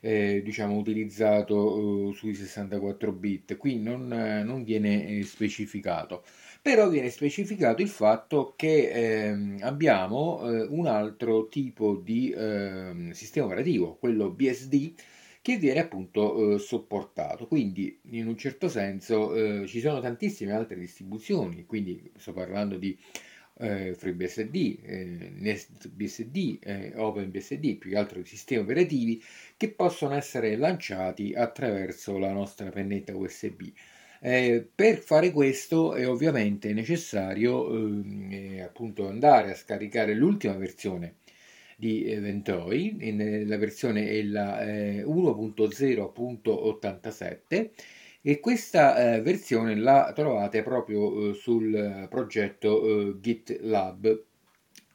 eh, 0.00 0.40
diciamo, 0.44 0.76
utilizzato 0.76 2.10
eh, 2.10 2.14
sui 2.14 2.34
64 2.34 3.10
bit. 3.12 3.56
Qui 3.56 3.80
non, 3.80 4.06
non 4.06 4.62
viene 4.62 5.18
eh, 5.18 5.24
specificato, 5.24 6.22
però 6.62 6.88
viene 6.88 7.10
specificato 7.10 7.82
il 7.82 7.88
fatto 7.88 8.52
che 8.56 8.90
ehm, 8.90 9.58
abbiamo 9.62 10.48
eh, 10.48 10.62
un 10.70 10.86
altro 10.86 11.48
tipo 11.48 11.96
di 11.96 12.32
ehm, 12.36 13.10
sistema 13.10 13.46
operativo, 13.46 13.96
quello 13.96 14.30
BSD 14.30 14.94
che 15.42 15.56
viene 15.56 15.80
appunto 15.80 16.54
eh, 16.54 16.58
sopportato. 16.58 17.46
Quindi 17.46 18.00
in 18.10 18.26
un 18.26 18.36
certo 18.36 18.68
senso 18.68 19.34
eh, 19.34 19.66
ci 19.66 19.80
sono 19.80 20.00
tantissime 20.00 20.52
altre 20.52 20.78
distribuzioni, 20.78 21.64
quindi 21.66 22.10
sto 22.16 22.32
parlando 22.32 22.76
di 22.76 22.96
eh, 23.58 23.94
FreeBSD, 23.94 24.78
eh, 24.82 25.32
NestBSD, 25.34 26.58
eh, 26.62 26.92
OpenBSD, 26.96 27.76
più 27.76 27.90
che 27.90 27.96
altro 27.96 28.24
sistemi 28.24 28.62
operativi 28.62 29.22
che 29.56 29.70
possono 29.70 30.14
essere 30.14 30.56
lanciati 30.56 31.34
attraverso 31.34 32.18
la 32.18 32.32
nostra 32.32 32.70
pennetta 32.70 33.16
USB. 33.16 33.72
Eh, 34.20 34.68
per 34.74 34.98
fare 34.98 35.30
questo 35.30 35.94
è 35.94 36.08
ovviamente 36.08 36.72
necessario 36.72 37.72
ehm, 37.72 38.28
eh, 38.32 38.60
appunto 38.62 39.06
andare 39.08 39.52
a 39.52 39.54
scaricare 39.54 40.14
l'ultima 40.14 40.54
versione 40.54 41.16
di 41.78 42.02
Ventoi, 42.18 43.44
la 43.46 43.56
versione 43.56 44.08
è 44.08 44.22
la 44.24 44.66
eh, 44.66 45.04
1.0.87 45.04 47.70
e 48.20 48.40
questa 48.40 49.14
eh, 49.14 49.22
versione 49.22 49.76
la 49.76 50.10
trovate 50.12 50.64
proprio 50.64 51.30
eh, 51.30 51.34
sul 51.34 52.08
progetto 52.10 53.10
eh, 53.10 53.20
GitLab. 53.20 54.24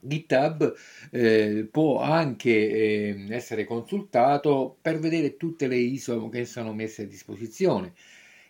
GitHub 0.01 0.73
eh, 1.11 1.69
può 1.71 2.01
anche 2.01 2.51
eh, 2.51 3.27
essere 3.29 3.63
consultato 3.63 4.77
per 4.81 4.99
vedere 4.99 5.37
tutte 5.37 5.67
le 5.67 5.77
ISO 5.77 6.27
che 6.27 6.43
sono 6.43 6.73
messe 6.73 7.03
a 7.03 7.05
disposizione 7.05 7.93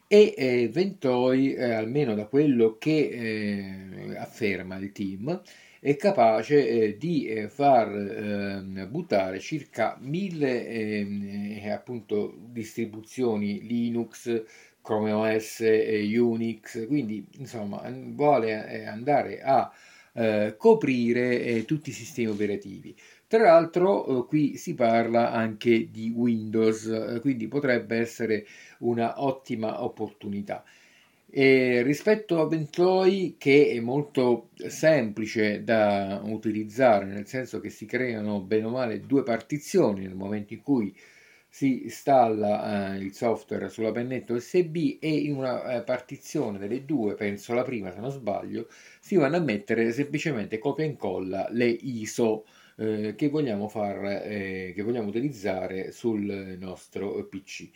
e 0.08 0.34
eh, 0.36 0.70
Ventoi, 0.70 1.56
almeno 1.56 2.16
da 2.16 2.26
quello 2.26 2.78
che 2.80 4.16
afferma 4.18 4.78
il 4.78 4.92
team, 4.92 5.40
è 5.84 5.98
capace 5.98 6.66
eh, 6.66 6.98
di 6.98 7.28
eh, 7.28 7.50
far 7.50 7.94
eh, 7.94 8.88
buttare 8.88 9.40
circa 9.42 9.98
mille 10.00 10.66
ehm, 10.66 11.70
appunto 11.70 12.34
distribuzioni 12.38 13.62
Linux, 13.64 14.44
Chrome 14.82 15.12
OS, 15.12 15.60
Unix, 15.60 16.88
quindi 16.88 17.28
insomma 17.38 17.82
vuole 18.14 18.66
eh, 18.70 18.86
andare 18.86 19.42
a 19.42 19.70
eh, 20.14 20.56
coprire 20.58 21.42
eh, 21.42 21.66
tutti 21.66 21.90
i 21.90 21.94
sistemi 21.94 22.30
operativi. 22.30 22.96
Tra 23.28 23.44
l'altro 23.44 24.26
qui 24.26 24.56
si 24.56 24.76
parla 24.76 25.34
anche 25.34 25.92
di 25.92 26.14
Windows, 26.16 27.20
quindi 27.20 27.50
potrebbe 27.50 27.98
essere 27.98 28.46
una 28.80 29.22
ottima 29.22 29.84
opportunità. 29.84 30.64
E 31.36 31.82
rispetto 31.82 32.40
a 32.40 32.46
Bentley, 32.46 33.38
che 33.40 33.70
è 33.72 33.80
molto 33.80 34.50
semplice 34.68 35.64
da 35.64 36.22
utilizzare, 36.24 37.06
nel 37.06 37.26
senso 37.26 37.60
che 37.60 37.72
si 37.72 37.88
creano 37.88 38.40
bene 38.40 38.66
o 38.66 38.70
male 38.70 39.00
due 39.00 39.24
partizioni 39.24 40.02
nel 40.02 40.14
momento 40.14 40.54
in 40.54 40.62
cui 40.62 40.96
si 41.50 41.84
installa 41.86 42.94
eh, 42.94 43.00
il 43.00 43.14
software 43.16 43.70
sulla 43.70 43.92
pennetta 43.92 44.34
USB 44.34 44.98
e 45.00 45.10
in 45.10 45.36
una 45.36 45.78
eh, 45.78 45.82
partizione 45.82 46.60
delle 46.60 46.86
due, 46.86 47.16
penso 47.16 47.56
la 47.56 47.64
prima 47.64 47.92
se 47.92 48.00
non 48.00 48.12
sbaglio, 48.12 48.68
si 49.00 49.16
vanno 49.16 49.38
a 49.38 49.40
mettere 49.40 49.92
semplicemente 49.92 50.60
copia 50.60 50.86
e 50.86 50.90
incolla 50.90 51.48
le 51.50 51.66
ISO 51.68 52.46
eh, 52.78 53.16
che, 53.18 53.30
vogliamo 53.30 53.68
far, 53.70 54.06
eh, 54.24 54.72
che 54.76 54.84
vogliamo 54.84 55.08
utilizzare 55.08 55.92
sul 55.92 56.58
nostro 56.60 57.26
PC. 57.26 57.70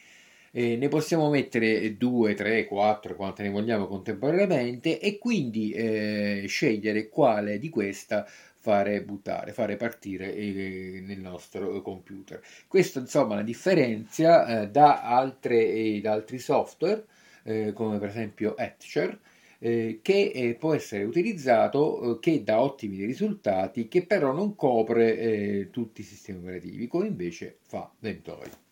Eh, 0.58 0.76
ne 0.76 0.88
possiamo 0.88 1.30
mettere 1.30 1.98
2, 1.98 2.34
3, 2.34 2.66
4, 2.66 3.16
quante 3.16 3.44
ne 3.44 3.50
vogliamo 3.50 3.86
contemporaneamente 3.86 5.00
e 5.00 5.20
quindi 5.20 5.70
eh, 5.70 6.46
scegliere 6.48 7.10
quale 7.10 7.60
di 7.60 7.70
questa 7.70 8.26
fare 8.58 9.04
buttare, 9.04 9.54
fare 9.54 9.76
partire 9.76 10.34
eh, 10.34 11.04
nel 11.06 11.20
nostro 11.20 11.80
computer. 11.84 12.42
Questo 12.68 12.98
insomma 12.98 13.36
la 13.36 13.44
differenzia 13.44 14.64
eh, 14.64 14.70
da, 14.72 15.04
altre, 15.04 16.02
da 16.02 16.14
altri 16.14 16.40
software 16.40 17.06
eh, 17.44 17.72
come 17.74 18.00
per 18.00 18.10
esempio 18.10 18.58
Etcher 18.58 19.16
eh, 19.60 20.00
che 20.02 20.32
eh, 20.34 20.56
può 20.56 20.74
essere 20.74 21.04
utilizzato, 21.04 22.16
eh, 22.16 22.20
che 22.20 22.44
dà 22.44 22.60
ottimi 22.60 23.06
risultati, 23.06 23.88
che 23.88 24.08
però 24.08 24.32
non 24.34 24.56
copre 24.56 25.70
tutti 25.70 26.02
i 26.02 26.04
sistemi 26.04 26.40
operativi, 26.40 26.88
come 26.88 27.06
invece 27.06 27.58
fa 27.62 27.92
Ventoy. 28.00 28.67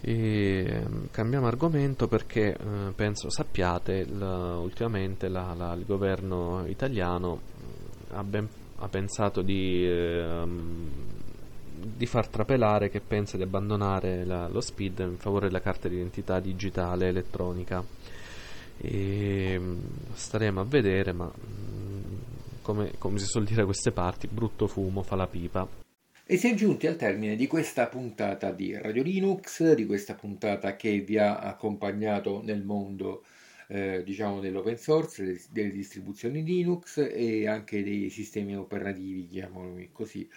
E, 0.00 0.64
ehm, 0.68 1.08
cambiamo 1.10 1.46
argomento 1.46 2.06
perché 2.06 2.54
eh, 2.56 2.92
penso 2.94 3.30
sappiate 3.30 4.04
l- 4.04 4.20
ultimamente 4.60 5.28
la, 5.28 5.54
la, 5.54 5.72
il 5.72 5.84
governo 5.84 6.64
italiano 6.66 7.40
ha, 8.10 8.22
ben, 8.22 8.48
ha 8.76 8.88
pensato 8.88 9.42
di, 9.42 9.86
eh, 9.86 10.44
di, 11.96 12.06
far 12.06 12.28
trapelare 12.28 12.90
che 12.90 13.00
pensa 13.00 13.36
di 13.36 13.42
abbandonare 13.42 14.24
la, 14.24 14.48
lo 14.48 14.60
SPID 14.60 14.98
in 15.00 15.16
favore 15.16 15.46
della 15.46 15.60
carta 15.60 15.88
d'identità 15.88 16.40
digitale 16.40 17.08
elettronica. 17.08 17.82
E 18.78 19.52
ehm, 19.52 19.80
staremo 20.12 20.60
a 20.60 20.64
vedere 20.64 21.12
ma 21.12 21.30
come, 22.60 22.92
come 22.98 23.18
si 23.18 23.26
suol 23.26 23.44
dire 23.44 23.62
a 23.62 23.64
queste 23.64 23.92
parti 23.92 24.26
brutto 24.26 24.66
fumo 24.66 25.02
fa 25.02 25.16
la 25.16 25.26
pipa 25.26 25.85
e 26.28 26.36
si 26.38 26.48
è 26.48 26.54
giunti 26.54 26.88
al 26.88 26.96
termine 26.96 27.36
di 27.36 27.46
questa 27.46 27.86
puntata 27.86 28.50
di 28.50 28.76
Radio 28.76 29.04
Linux, 29.04 29.74
di 29.74 29.86
questa 29.86 30.16
puntata 30.16 30.74
che 30.74 30.98
vi 30.98 31.18
ha 31.18 31.38
accompagnato 31.38 32.42
nel 32.42 32.64
mondo 32.64 33.24
eh, 33.68 34.02
diciamo 34.02 34.40
dell'open 34.40 34.76
source, 34.76 35.40
delle, 35.50 35.70
distribuzioni 35.70 36.42
Linux 36.42 36.98
e 36.98 37.46
anche 37.46 37.80
dei 37.84 38.10
sistemi 38.10 38.56
operativi, 38.56 39.28
chiamiamoli 39.28 39.90
così, 39.92 40.28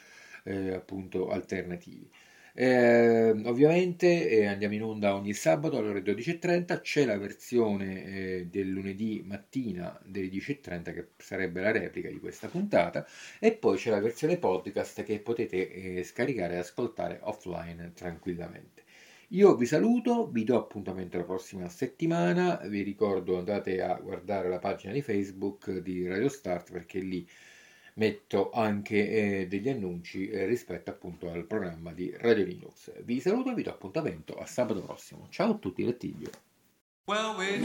eh, 0.44 0.74
appunto 0.74 1.30
alternativi. 1.30 2.08
Eh, 2.62 3.30
ovviamente 3.46 4.28
eh, 4.28 4.46
andiamo 4.46 4.74
in 4.74 4.84
onda 4.84 5.16
ogni 5.16 5.32
sabato 5.32 5.78
alle 5.78 5.88
ore 5.88 6.02
12.30, 6.02 6.82
c'è 6.82 7.06
la 7.06 7.18
versione 7.18 8.04
eh, 8.04 8.48
del 8.48 8.68
lunedì 8.68 9.24
mattina 9.26 9.98
delle 10.04 10.28
10.30 10.28 10.94
che 10.94 11.08
sarebbe 11.16 11.62
la 11.62 11.72
replica 11.72 12.10
di 12.10 12.20
questa 12.20 12.50
puntata. 12.50 13.08
E 13.40 13.54
poi 13.54 13.78
c'è 13.78 13.92
la 13.92 14.02
versione 14.02 14.38
podcast 14.38 15.04
che 15.04 15.20
potete 15.22 15.72
eh, 15.72 16.04
scaricare 16.04 16.56
e 16.56 16.58
ascoltare 16.58 17.20
offline 17.24 17.94
tranquillamente. 17.96 18.84
Io 19.30 19.56
vi 19.56 19.66
saluto, 19.66 20.28
vi 20.30 20.44
do 20.44 20.58
appuntamento 20.58 21.18
la 21.18 21.24
prossima 21.24 21.70
settimana, 21.70 22.60
vi 22.66 22.82
ricordo 22.82 23.38
andate 23.38 23.82
a 23.82 23.98
guardare 24.00 24.50
la 24.50 24.60
pagina 24.60 24.92
di 24.92 25.02
Facebook 25.02 25.78
di 25.78 26.06
Radio 26.08 26.28
Start 26.28 26.72
perché 26.74 27.00
lì 27.00 27.26
metto 28.00 28.50
anche 28.52 29.42
eh, 29.42 29.48
degli 29.48 29.68
annunci 29.68 30.30
eh, 30.30 30.46
rispetto 30.46 30.90
appunto 30.90 31.30
al 31.30 31.46
programma 31.46 31.92
di 31.92 32.16
Radio 32.18 32.46
Linux. 32.46 32.94
Vi 33.04 33.20
saluto 33.20 33.52
e 33.52 33.54
vi 33.56 33.64
do 33.64 33.72
appuntamento 33.72 34.36
a 34.36 34.46
sabato 34.46 34.82
prossimo. 34.82 35.28
Ciao 35.30 35.52
a 35.52 35.56
tutti, 35.56 35.84
Rettiglio. 35.84 36.30
Well, 37.06 37.36
we 37.38 37.60